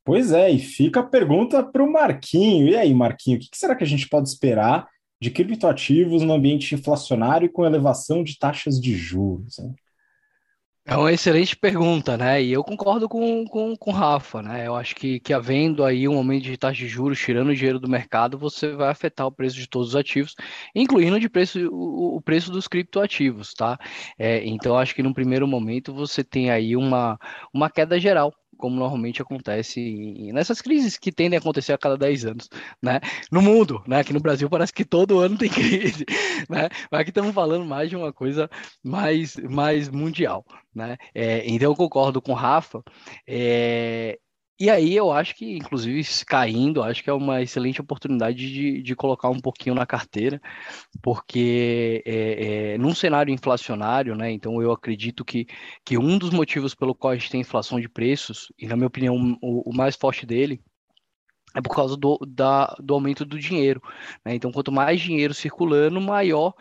Pois 0.03 0.31
é, 0.31 0.49
e 0.49 0.60
fica 0.60 1.01
a 1.01 1.03
pergunta 1.03 1.63
para 1.63 1.83
o 1.83 1.91
Marquinho. 1.91 2.67
E 2.67 2.75
aí, 2.75 2.93
Marquinho, 2.93 3.38
o 3.38 3.39
que 3.39 3.49
será 3.53 3.75
que 3.75 3.83
a 3.83 3.88
gente 3.88 4.07
pode 4.07 4.29
esperar 4.29 4.88
de 5.21 5.31
criptoativos 5.31 6.21
no 6.21 6.33
ambiente 6.33 6.75
inflacionário 6.75 7.47
e 7.47 7.49
com 7.49 7.65
elevação 7.65 8.23
de 8.23 8.38
taxas 8.38 8.79
de 8.79 8.95
juros? 8.95 9.60
Hein? 9.60 9.75
É 10.89 10.95
uma 10.95 11.12
excelente 11.12 11.54
pergunta, 11.54 12.15
né? 12.15 12.41
E 12.41 12.54
eu 12.54 12.63
concordo 12.63 13.10
com, 13.10 13.43
com, 13.45 13.76
com 13.76 13.91
o 13.91 13.93
Rafa, 13.93 14.41
né? 14.41 14.65
Eu 14.65 14.73
acho 14.73 14.95
que, 14.95 15.19
que 15.19 15.34
havendo 15.34 15.84
aí 15.84 16.08
um 16.08 16.15
aumento 16.15 16.43
de 16.43 16.56
taxa 16.56 16.80
de 16.80 16.88
juros, 16.88 17.19
tirando 17.19 17.50
o 17.50 17.56
dinheiro 17.56 17.78
do 17.78 17.89
mercado, 17.89 18.38
você 18.38 18.71
vai 18.71 18.89
afetar 18.89 19.28
o 19.28 19.32
preço 19.32 19.58
de 19.58 19.67
todos 19.67 19.89
os 19.89 19.95
ativos, 19.97 20.34
incluindo 20.73 21.19
de 21.19 21.28
preço, 21.28 21.60
o, 21.69 22.15
o 22.15 22.21
preço 22.21 22.50
dos 22.52 22.69
criptoativos, 22.69 23.54
tá? 23.54 23.78
É, 24.17 24.45
então, 24.45 24.78
acho 24.78 24.95
que 24.95 25.04
num 25.04 25.12
primeiro 25.12 25.45
momento 25.45 25.93
você 25.93 26.23
tem 26.23 26.50
aí 26.50 26.73
uma, 26.73 27.19
uma 27.54 27.69
queda 27.69 28.00
geral 28.00 28.34
como 28.58 28.76
normalmente 28.76 29.22
acontece 29.22 30.32
nessas 30.34 30.62
crises 30.62 30.98
que 30.98 31.12
tendem 31.12 31.38
a 31.38 31.39
acontecer 31.39 31.74
a 31.74 31.78
cada 31.78 31.98
10 31.98 32.26
anos, 32.26 32.50
né? 32.82 33.00
No 33.32 33.41
mundo, 33.41 33.84
né? 33.88 34.00
Aqui 34.00 34.13
no 34.13 34.20
Brasil 34.20 34.50
parece 34.50 34.74
que 34.74 34.86
todo 34.86 35.20
ano 35.20 35.38
tem 35.38 35.50
crise, 35.50 36.06
né? 36.50 36.70
Mas 36.91 37.02
aqui 37.02 37.12
estamos 37.12 37.34
falando 37.34 37.65
mais 37.65 37.89
de 37.89 37.96
uma 37.96 38.12
coisa 38.12 38.50
mais, 38.84 39.36
mais 39.38 39.89
mundial, 39.89 40.46
né? 40.74 40.98
É, 41.13 41.48
então 41.48 41.72
eu 41.72 41.76
concordo 41.76 42.22
com 42.22 42.32
o 42.32 42.36
Rafa, 42.36 42.84
é, 43.28 44.17
e 44.60 44.70
aí 44.70 44.96
eu 44.96 45.12
acho 45.12 45.36
que, 45.36 45.58
inclusive, 45.58 46.04
caindo, 46.26 46.82
acho 46.82 47.04
que 47.04 47.10
é 47.10 47.13
uma 47.13 47.41
excelente 47.41 47.80
oportunidade 47.80 48.38
de, 48.38 48.82
de 48.82 48.96
colocar 48.96 49.30
um 49.30 49.39
pouquinho 49.39 49.76
na 49.76 49.86
carteira, 49.86 50.41
porque 51.02 52.04
é, 52.06 52.74
é, 52.74 52.78
num 52.78 52.96
cenário 52.96 53.34
inflacionário, 53.34 54.15
né? 54.15 54.32
Então 54.32 54.62
eu 54.62 54.72
acredito 54.72 55.24
que, 55.24 55.46
que 55.86 55.98
um 55.98 56.17
dos 56.17 56.32
motivos 56.32 56.74
pelo 56.74 56.96
qual 56.96 57.12
a 57.12 57.15
gente 57.15 57.30
tem 57.30 57.41
inflação 57.41 57.80
de 57.80 57.88
preços, 57.88 58.52
e 58.58 58.67
na 58.67 58.76
minha 58.76 58.88
opinião, 58.88 59.38
o, 59.41 59.70
o 59.70 59.76
mais 59.76 59.96
forte 59.96 60.26
dele, 60.26 60.62
é 61.56 61.62
por 61.62 61.76
causa 61.76 61.98
do, 61.98 62.17
da, 62.28 62.76
do 62.80 62.93
aumento 62.93 63.26
do 63.26 63.39
dinheiro. 63.39 63.82
Né? 64.26 64.36
Então, 64.36 64.52
quanto 64.52 64.72
mais 64.72 65.02
dinheiro 65.02 65.34
circulando, 65.34 66.00
maior 66.02 66.54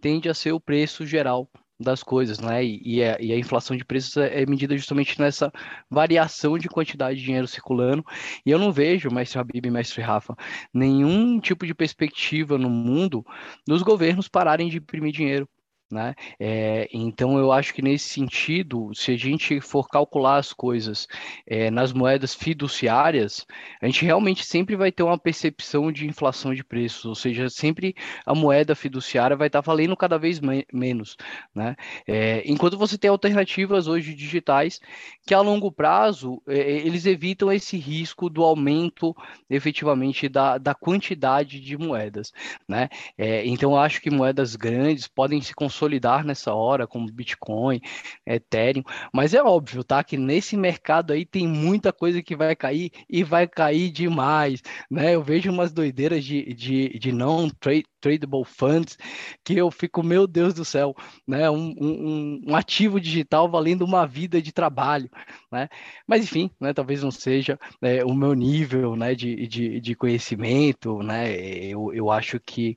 tende 0.00 0.28
a 0.28 0.34
ser 0.34 0.52
o 0.52 0.60
preço 0.60 1.06
geral 1.06 1.48
das 1.78 2.02
coisas, 2.02 2.38
né? 2.38 2.64
E, 2.64 2.80
e, 2.84 3.02
a, 3.02 3.20
e, 3.20 3.32
a, 3.32 3.38
inflação 3.38 3.76
de 3.76 3.84
preços 3.84 4.16
é, 4.16 4.42
é 4.42 4.46
medida 4.46 4.76
justamente 4.76 5.20
nessa 5.20 5.52
variação 5.90 6.58
de 6.58 6.68
quantidade 6.68 7.18
de 7.18 7.24
dinheiro 7.24 7.46
circulando. 7.48 8.04
E 8.44 8.50
eu 8.50 8.58
não 8.58 8.72
vejo, 8.72 9.10
mestre 9.10 9.38
Habib 9.38 9.66
e 9.66 9.70
mestre 9.70 10.02
Rafa, 10.02 10.36
nenhum 10.72 11.40
tipo 11.40 11.66
de 11.66 11.74
perspectiva 11.74 12.56
no 12.58 12.70
mundo 12.70 13.24
dos 13.66 13.82
governos 13.82 14.28
pararem 14.28 14.68
de 14.68 14.78
imprimir 14.78 15.12
dinheiro. 15.12 15.48
Né? 15.90 16.14
É, 16.40 16.88
então, 16.92 17.38
eu 17.38 17.52
acho 17.52 17.74
que 17.74 17.82
nesse 17.82 18.08
sentido, 18.08 18.90
se 18.94 19.12
a 19.12 19.16
gente 19.16 19.60
for 19.60 19.86
calcular 19.88 20.38
as 20.38 20.52
coisas 20.52 21.06
é, 21.46 21.70
nas 21.70 21.92
moedas 21.92 22.34
fiduciárias, 22.34 23.46
a 23.80 23.86
gente 23.86 24.04
realmente 24.04 24.44
sempre 24.44 24.76
vai 24.76 24.90
ter 24.90 25.02
uma 25.02 25.18
percepção 25.18 25.92
de 25.92 26.06
inflação 26.06 26.54
de 26.54 26.64
preços, 26.64 27.04
ou 27.04 27.14
seja, 27.14 27.48
sempre 27.50 27.94
a 28.24 28.34
moeda 28.34 28.74
fiduciária 28.74 29.36
vai 29.36 29.46
estar 29.46 29.60
valendo 29.60 29.96
cada 29.96 30.18
vez 30.18 30.40
me 30.40 30.66
menos. 30.72 31.16
Né? 31.54 31.76
É, 32.06 32.42
enquanto 32.46 32.78
você 32.78 32.96
tem 32.96 33.10
alternativas 33.10 33.86
hoje 33.86 34.14
digitais 34.14 34.80
que 35.26 35.34
a 35.34 35.40
longo 35.40 35.70
prazo 35.70 36.42
eles 36.46 37.06
evitam 37.06 37.52
esse 37.52 37.76
risco 37.76 38.28
do 38.28 38.42
aumento 38.42 39.14
efetivamente 39.48 40.28
da, 40.28 40.58
da 40.58 40.74
quantidade 40.74 41.60
de 41.60 41.76
moedas. 41.76 42.32
Né? 42.68 42.88
Então, 43.44 43.72
eu 43.72 43.78
acho 43.78 44.00
que 44.00 44.10
moedas 44.10 44.56
grandes 44.56 45.06
podem 45.06 45.40
se 45.40 45.54
consolidar 45.74 46.24
nessa 46.24 46.54
hora, 46.54 46.86
como 46.86 47.10
Bitcoin, 47.10 47.80
Ethereum, 48.24 48.84
mas 49.12 49.34
é 49.34 49.42
óbvio, 49.42 49.82
tá? 49.82 50.04
Que 50.04 50.16
nesse 50.16 50.56
mercado 50.56 51.12
aí 51.12 51.26
tem 51.26 51.46
muita 51.48 51.92
coisa 51.92 52.22
que 52.22 52.36
vai 52.36 52.54
cair 52.54 52.90
e 53.10 53.24
vai 53.24 53.48
cair 53.48 53.90
demais, 53.90 54.62
né? 54.90 55.14
Eu 55.14 55.22
vejo 55.22 55.50
umas 55.50 55.72
doideiras 55.72 56.24
de, 56.24 56.54
de, 56.54 56.98
de 56.98 57.12
não 57.12 57.50
trade, 57.50 57.84
tradable 58.00 58.44
funds 58.44 58.96
que 59.42 59.56
eu 59.56 59.70
fico, 59.70 60.02
meu 60.02 60.26
Deus 60.26 60.54
do 60.54 60.64
céu, 60.64 60.94
né? 61.26 61.50
Um, 61.50 61.74
um, 61.80 62.40
um 62.48 62.56
ativo 62.56 63.00
digital 63.00 63.50
valendo 63.50 63.82
uma 63.84 64.06
vida 64.06 64.40
de 64.40 64.52
trabalho, 64.52 65.10
né? 65.50 65.68
Mas 66.06 66.22
enfim, 66.24 66.50
né? 66.60 66.72
Talvez 66.72 67.02
não 67.02 67.10
seja 67.10 67.58
né, 67.80 68.04
o 68.04 68.14
meu 68.14 68.34
nível, 68.34 68.94
né? 68.94 69.14
De, 69.14 69.46
de, 69.48 69.80
de 69.80 69.94
conhecimento, 69.94 71.02
né? 71.02 71.34
Eu, 71.34 71.92
eu 71.92 72.10
acho 72.10 72.38
que 72.38 72.76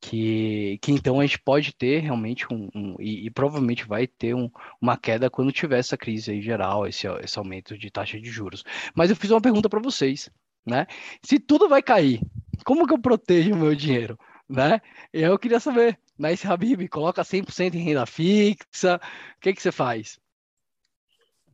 que, 0.00 0.78
que 0.80 0.92
então 0.92 1.18
a 1.18 1.26
gente 1.26 1.40
pode 1.40 1.74
ter 1.74 2.00
realmente 2.00 2.46
um, 2.52 2.68
um 2.74 2.96
e, 3.00 3.26
e, 3.26 3.30
provavelmente 3.30 3.86
vai 3.86 4.06
ter 4.06 4.34
um, 4.34 4.50
uma 4.80 4.96
queda 4.96 5.28
quando 5.28 5.52
tiver 5.52 5.78
essa 5.78 5.96
crise 5.96 6.30
aí 6.30 6.40
geral, 6.40 6.86
esse, 6.86 7.06
esse 7.22 7.38
aumento 7.38 7.76
de 7.76 7.90
taxa 7.90 8.20
de 8.20 8.30
juros. 8.30 8.64
Mas 8.94 9.10
eu 9.10 9.16
fiz 9.16 9.30
uma 9.30 9.40
pergunta 9.40 9.68
para 9.68 9.80
vocês, 9.80 10.30
né? 10.64 10.86
Se 11.22 11.38
tudo 11.38 11.68
vai 11.68 11.82
cair, 11.82 12.20
como 12.64 12.86
que 12.86 12.92
eu 12.92 13.00
protejo 13.00 13.52
o 13.52 13.56
meu 13.56 13.74
dinheiro, 13.74 14.18
né? 14.48 14.80
Eu 15.12 15.38
queria 15.38 15.60
saber, 15.60 15.98
né? 16.18 16.32
Esse 16.32 16.46
Habib, 16.46 16.88
coloca 16.88 17.22
100% 17.22 17.74
em 17.74 17.82
renda 17.82 18.06
fixa, 18.06 19.00
o 19.36 19.40
que 19.40 19.52
que 19.52 19.62
você 19.62 19.72
faz? 19.72 20.18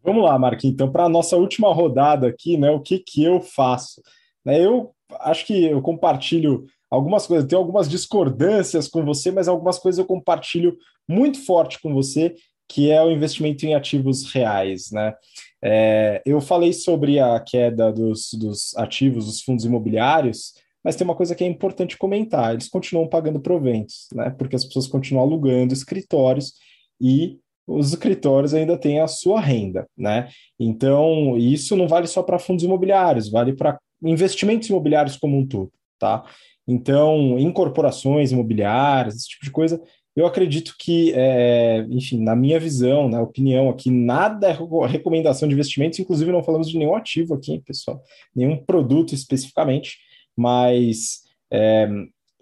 Vamos 0.03 0.23
lá, 0.23 0.39
Marquinhos. 0.39 0.75
Então, 0.75 0.93
para 0.93 1.05
a 1.05 1.09
nossa 1.09 1.35
última 1.35 1.73
rodada 1.73 2.29
aqui, 2.29 2.59
né? 2.59 2.71
O 2.71 2.81
que 2.81 2.99
que 2.99 3.25
eu 3.25 3.41
faço? 3.41 4.03
Né, 4.45 4.63
eu 4.63 4.95
acho 5.21 5.47
que 5.47 5.65
eu 5.65 5.81
compartilho 5.81 6.67
algumas 6.95 7.27
coisas, 7.27 7.49
tenho 7.49 7.61
algumas 7.61 7.89
discordâncias 7.89 8.89
com 8.89 9.05
você, 9.05 9.31
mas 9.31 9.49
algumas 9.49 9.79
coisas 9.79 9.99
eu 9.99 10.05
compartilho 10.05 10.77
muito 11.09 11.45
forte 11.45 11.81
com 11.81 11.93
você, 11.93 12.35
que 12.69 12.91
é 12.91 13.03
o 13.03 13.11
investimento 13.11 13.67
em 13.67 13.75
ativos 13.75 14.33
reais, 14.33 14.91
né? 14.91 15.15
É, 15.63 16.23
eu 16.25 16.41
falei 16.41 16.73
sobre 16.73 17.19
a 17.19 17.39
queda 17.41 17.93
dos, 17.93 18.33
dos 18.35 18.77
ativos, 18.77 19.27
dos 19.27 19.43
fundos 19.43 19.65
imobiliários, 19.65 20.53
mas 20.83 20.97
tem 20.97 21.05
uma 21.07 21.17
coisa 21.17 21.35
que 21.35 21.43
é 21.43 21.47
importante 21.47 21.97
comentar: 21.97 22.53
eles 22.53 22.69
continuam 22.69 23.09
pagando 23.09 23.41
proventos, 23.41 24.07
né? 24.15 24.31
Porque 24.31 24.57
as 24.57 24.65
pessoas 24.65 24.87
continuam 24.87 25.25
alugando 25.25 25.73
escritórios 25.73 26.55
e 27.01 27.39
os 27.67 27.91
escritórios 27.91 28.53
ainda 28.53 28.77
têm 28.77 29.01
a 29.01 29.07
sua 29.07 29.41
renda, 29.41 29.87
né? 29.97 30.29
Então, 30.59 31.37
isso 31.39 31.75
não 31.77 31.89
vale 31.89 32.07
só 32.07 32.23
para 32.23 32.39
fundos 32.39 32.65
imobiliários, 32.65 33.31
vale 33.31 33.55
para 33.55 33.79
investimentos 34.03 34.69
imobiliários 34.69 35.17
como 35.17 35.39
um 35.39 35.47
todo, 35.47 35.73
tá? 35.99 36.25
Então, 36.67 37.39
incorporações 37.39 38.33
imobiliárias, 38.33 39.17
esse 39.17 39.29
tipo 39.29 39.45
de 39.45 39.51
coisa, 39.51 39.81
eu 40.17 40.27
acredito 40.27 40.75
que, 40.79 41.13
é, 41.15 41.85
enfim, 41.91 42.23
na 42.23 42.37
minha 42.37 42.59
visão, 42.61 43.09
na 43.09 43.21
opinião 43.21 43.69
aqui, 43.69 43.91
nada 43.91 44.49
é 44.49 44.57
recomendação 44.87 45.49
de 45.49 45.55
investimentos, 45.55 45.99
inclusive 45.99 46.31
não 46.31 46.43
falamos 46.43 46.69
de 46.69 46.79
nenhum 46.79 46.95
ativo 46.95 47.35
aqui, 47.35 47.61
pessoal, 47.61 48.01
nenhum 48.35 48.57
produto 48.57 49.13
especificamente, 49.13 49.99
mas 50.37 51.23
é, 51.53 51.89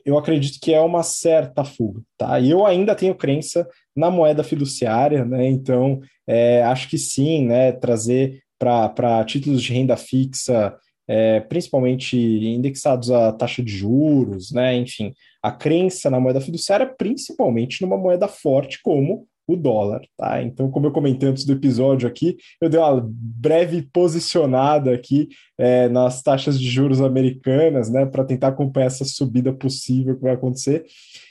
eu 0.04 0.18
acredito 0.18 0.58
que 0.60 0.74
é 0.74 0.80
uma 0.80 1.02
certa 1.02 1.64
fuga, 1.64 2.02
tá? 2.18 2.38
E 2.38 2.50
eu 2.50 2.66
ainda 2.66 2.94
tenho 2.94 3.14
crença 3.14 3.66
na 3.96 4.10
moeda 4.10 4.44
fiduciária, 4.44 5.24
né? 5.24 5.46
Então, 5.48 6.00
é, 6.26 6.62
acho 6.64 6.88
que 6.88 6.98
sim, 6.98 7.46
né? 7.46 7.72
Trazer 7.72 8.42
para 8.58 9.24
títulos 9.24 9.62
de 9.62 9.72
renda 9.72 9.96
fixa 9.96 10.76
é, 11.08 11.40
principalmente 11.40 12.16
indexados 12.16 13.10
à 13.10 13.32
taxa 13.32 13.62
de 13.62 13.72
juros, 13.72 14.52
né? 14.52 14.76
Enfim, 14.76 15.12
a 15.42 15.50
crença 15.50 16.08
na 16.10 16.20
moeda 16.20 16.40
fiduciária, 16.40 16.86
principalmente 16.86 17.82
numa 17.82 17.98
moeda 17.98 18.28
forte 18.28 18.80
como 18.82 19.26
o 19.46 19.56
dólar, 19.56 20.02
tá? 20.16 20.42
Então, 20.42 20.70
como 20.70 20.86
eu 20.86 20.92
comentei 20.92 21.28
antes 21.28 21.44
do 21.44 21.52
episódio 21.52 22.08
aqui, 22.08 22.36
eu 22.60 22.68
dei 22.68 22.78
uma 22.78 23.02
breve 23.04 23.82
posicionada 23.92 24.94
aqui 24.94 25.28
é, 25.58 25.88
nas 25.88 26.22
taxas 26.22 26.58
de 26.58 26.68
juros 26.68 27.00
americanas, 27.00 27.90
né, 27.90 28.06
para 28.06 28.24
tentar 28.24 28.48
acompanhar 28.48 28.86
essa 28.86 29.04
subida 29.04 29.52
possível 29.52 30.16
que 30.16 30.22
vai 30.22 30.32
acontecer. 30.32 30.84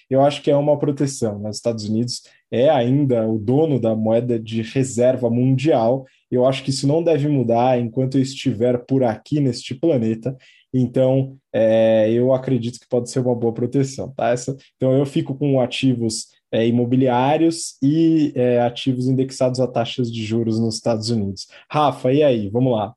Eu 0.09 0.21
acho 0.21 0.41
que 0.41 0.51
é 0.51 0.55
uma 0.55 0.77
proteção. 0.77 1.35
Nos 1.35 1.43
né? 1.43 1.49
Estados 1.51 1.85
Unidos 1.87 2.21
é 2.51 2.69
ainda 2.69 3.25
o 3.25 3.39
dono 3.39 3.79
da 3.79 3.95
moeda 3.95 4.37
de 4.37 4.61
reserva 4.61 5.29
mundial. 5.29 6.05
Eu 6.31 6.45
acho 6.45 6.63
que 6.63 6.69
isso 6.69 6.87
não 6.87 7.03
deve 7.03 7.27
mudar 7.27 7.77
enquanto 7.77 8.17
eu 8.17 8.21
estiver 8.21 8.77
por 8.85 9.03
aqui 9.03 9.39
neste 9.39 9.75
planeta. 9.75 10.35
Então, 10.73 11.37
é, 11.53 12.09
eu 12.11 12.33
acredito 12.33 12.79
que 12.79 12.87
pode 12.87 13.11
ser 13.11 13.19
uma 13.19 13.35
boa 13.35 13.53
proteção, 13.53 14.13
tá? 14.15 14.29
Essa, 14.29 14.55
então, 14.77 14.97
eu 14.97 15.05
fico 15.05 15.35
com 15.35 15.59
ativos 15.59 16.27
é, 16.49 16.65
imobiliários 16.65 17.75
e 17.83 18.31
é, 18.35 18.61
ativos 18.61 19.07
indexados 19.07 19.59
a 19.59 19.67
taxas 19.67 20.11
de 20.11 20.23
juros 20.23 20.59
nos 20.59 20.75
Estados 20.75 21.09
Unidos. 21.09 21.47
Rafa, 21.69 22.13
e 22.13 22.23
aí? 22.23 22.49
Vamos 22.49 22.73
lá. 22.73 22.93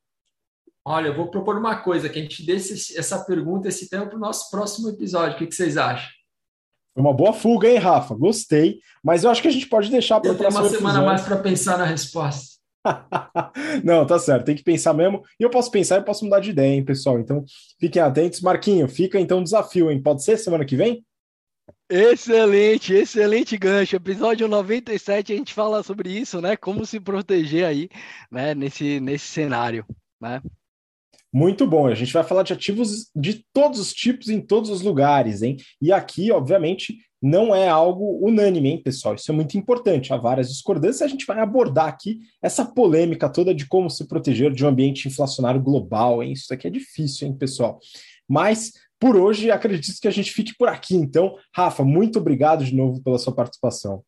Olha, 0.87 1.09
eu 1.09 1.16
vou 1.16 1.29
propor 1.29 1.57
uma 1.57 1.77
coisa, 1.77 2.09
que 2.09 2.18
a 2.18 2.23
gente 2.23 2.44
dê 2.44 2.55
essa 2.55 3.25
pergunta, 3.25 3.68
esse 3.68 3.88
tema 3.88 4.07
para 4.07 4.16
o 4.16 4.20
nosso 4.20 4.51
próximo 4.51 4.88
episódio. 4.90 5.35
O 5.35 5.38
que, 5.38 5.47
que 5.47 5.55
vocês 5.55 5.77
acham? 5.77 6.11
Foi 6.92 7.03
uma 7.03 7.12
boa 7.12 7.33
fuga, 7.33 7.68
hein, 7.68 7.79
Rafa? 7.79 8.14
Gostei. 8.14 8.79
Mas 9.03 9.25
eu 9.25 9.31
acho 9.31 9.42
que 9.42 9.49
a 9.49 9.51
gente 9.51 9.66
pode 9.66 9.90
deixar 9.90 10.20
para 10.20 10.33
o 10.33 10.37
próximo 10.37 10.62
uma 10.62 10.68
semana 10.68 10.99
episódio. 10.99 11.07
mais 11.07 11.23
para 11.23 11.37
pensar 11.38 11.79
na 11.79 11.85
resposta. 11.85 12.54
Não, 13.83 14.07
tá 14.07 14.18
certo, 14.18 14.44
tem 14.44 14.55
que 14.55 14.62
pensar 14.62 14.92
mesmo. 14.94 15.23
E 15.38 15.42
eu 15.42 15.51
posso 15.51 15.70
pensar 15.70 16.01
e 16.01 16.05
posso 16.05 16.25
mudar 16.25 16.40
de 16.40 16.51
ideia, 16.51 16.75
hein, 16.75 16.85
pessoal? 16.85 17.18
Então, 17.18 17.44
fiquem 17.79 18.03
atentos. 18.03 18.40
Marquinho, 18.40 18.88
fica 18.88 19.18
então 19.18 19.40
o 19.40 19.44
desafio, 19.44 19.90
hein? 19.90 20.03
Pode 20.03 20.23
ser 20.23 20.37
semana 20.37 20.64
que 20.64 20.77
vem? 20.77 21.05
Excelente, 21.88 22.94
excelente 22.94 23.57
gancho. 23.57 23.97
Episódio 23.97 24.49
97 24.49 25.33
a 25.33 25.37
gente 25.37 25.55
fala 25.55 25.83
sobre 25.83 26.11
isso, 26.11 26.40
né? 26.40 26.57
Como 26.57 26.85
se 26.85 26.99
proteger 27.01 27.66
aí, 27.66 27.88
né, 28.31 28.55
nesse, 28.55 29.01
nesse 29.01 29.27
cenário, 29.27 29.87
né? 30.20 30.42
Muito 31.35 31.66
bom. 31.66 31.88
A 31.88 31.94
gente 31.97 32.12
vai 32.12 32.23
falar 32.23 32.44
de 32.44 32.53
ativos 32.53 33.11
de 33.12 33.44
todos 33.53 33.81
os 33.81 33.92
tipos 33.92 34.29
em 34.29 34.40
todos 34.40 34.70
os 34.70 34.83
lugares, 34.83 35.42
hein? 35.42 35.57
E 35.83 35.90
aqui, 35.90 36.31
obviamente, 36.31 36.97
não 37.20 37.53
é 37.53 37.68
algo 37.68 38.25
unânime, 38.25 38.68
hein, 38.68 38.81
pessoal? 38.81 39.16
Isso 39.16 39.33
é 39.33 39.35
muito 39.35 39.59
importante. 39.59 40.12
Há 40.12 40.16
várias 40.16 40.49
discordâncias. 40.49 41.03
A 41.03 41.09
gente 41.09 41.27
vai 41.27 41.40
abordar 41.40 41.88
aqui 41.88 42.20
essa 42.40 42.64
polêmica 42.64 43.29
toda 43.29 43.53
de 43.53 43.66
como 43.66 43.90
se 43.90 44.07
proteger 44.07 44.53
de 44.53 44.64
um 44.64 44.68
ambiente 44.68 45.09
inflacionário 45.09 45.61
global, 45.61 46.23
hein? 46.23 46.35
Isso 46.35 46.55
aqui 46.55 46.68
é 46.68 46.70
difícil, 46.70 47.27
hein, 47.27 47.37
pessoal? 47.37 47.81
Mas 48.29 48.70
por 49.01 49.16
hoje, 49.16 49.51
acredito 49.51 50.01
que 50.01 50.07
a 50.07 50.12
gente 50.12 50.31
fique 50.31 50.55
por 50.57 50.68
aqui. 50.68 50.94
Então, 50.94 51.37
Rafa, 51.53 51.83
muito 51.83 52.20
obrigado 52.20 52.64
de 52.64 52.77
novo 52.77 53.03
pela 53.03 53.18
sua 53.18 53.35
participação. 53.35 54.05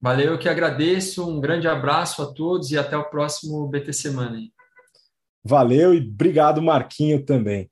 Valeu, 0.00 0.34
eu 0.34 0.38
que 0.38 0.48
agradeço. 0.48 1.28
Um 1.28 1.40
grande 1.40 1.66
abraço 1.66 2.22
a 2.22 2.26
todos 2.26 2.70
e 2.70 2.78
até 2.78 2.96
o 2.96 3.10
próximo 3.10 3.66
BT 3.66 3.92
Semana. 3.92 4.38
Valeu 5.44 5.94
e 5.94 5.98
obrigado, 5.98 6.62
Marquinho, 6.62 7.24
também. 7.24 7.68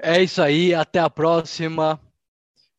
É 0.00 0.22
isso 0.22 0.42
aí, 0.42 0.74
até 0.74 1.00
a 1.00 1.08
próxima. 1.08 1.98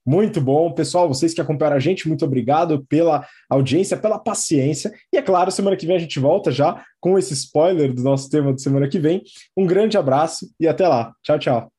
Muito 0.06 0.40
bom, 0.40 0.72
pessoal. 0.72 1.08
Vocês 1.08 1.34
que 1.34 1.42
acompanharam 1.42 1.76
a 1.76 1.82
gente, 1.82 2.08
muito 2.08 2.24
obrigado 2.24 2.86
pela 2.86 3.28
audiência, 3.50 3.98
pela 3.98 4.18
paciência. 4.18 4.94
E 5.12 5.18
é 5.18 5.22
claro, 5.22 5.52
semana 5.52 5.76
que 5.76 5.86
vem 5.86 5.98
a 5.98 6.00
gente 6.00 6.18
volta 6.18 6.50
já 6.50 6.82
com 7.02 7.20
esse 7.20 7.34
spoiler 7.34 7.94
do 7.94 8.02
nosso 8.02 8.30
tema 8.30 8.54
de 8.54 8.62
semana 8.62 8.88
que 8.88 9.00
vem. 9.00 9.22
Um 9.58 9.66
grande 9.66 9.98
abraço 9.98 10.50
e 10.58 10.66
até 10.66 10.88
lá. 10.88 11.14
Tchau, 11.22 11.38
tchau. 11.38 11.77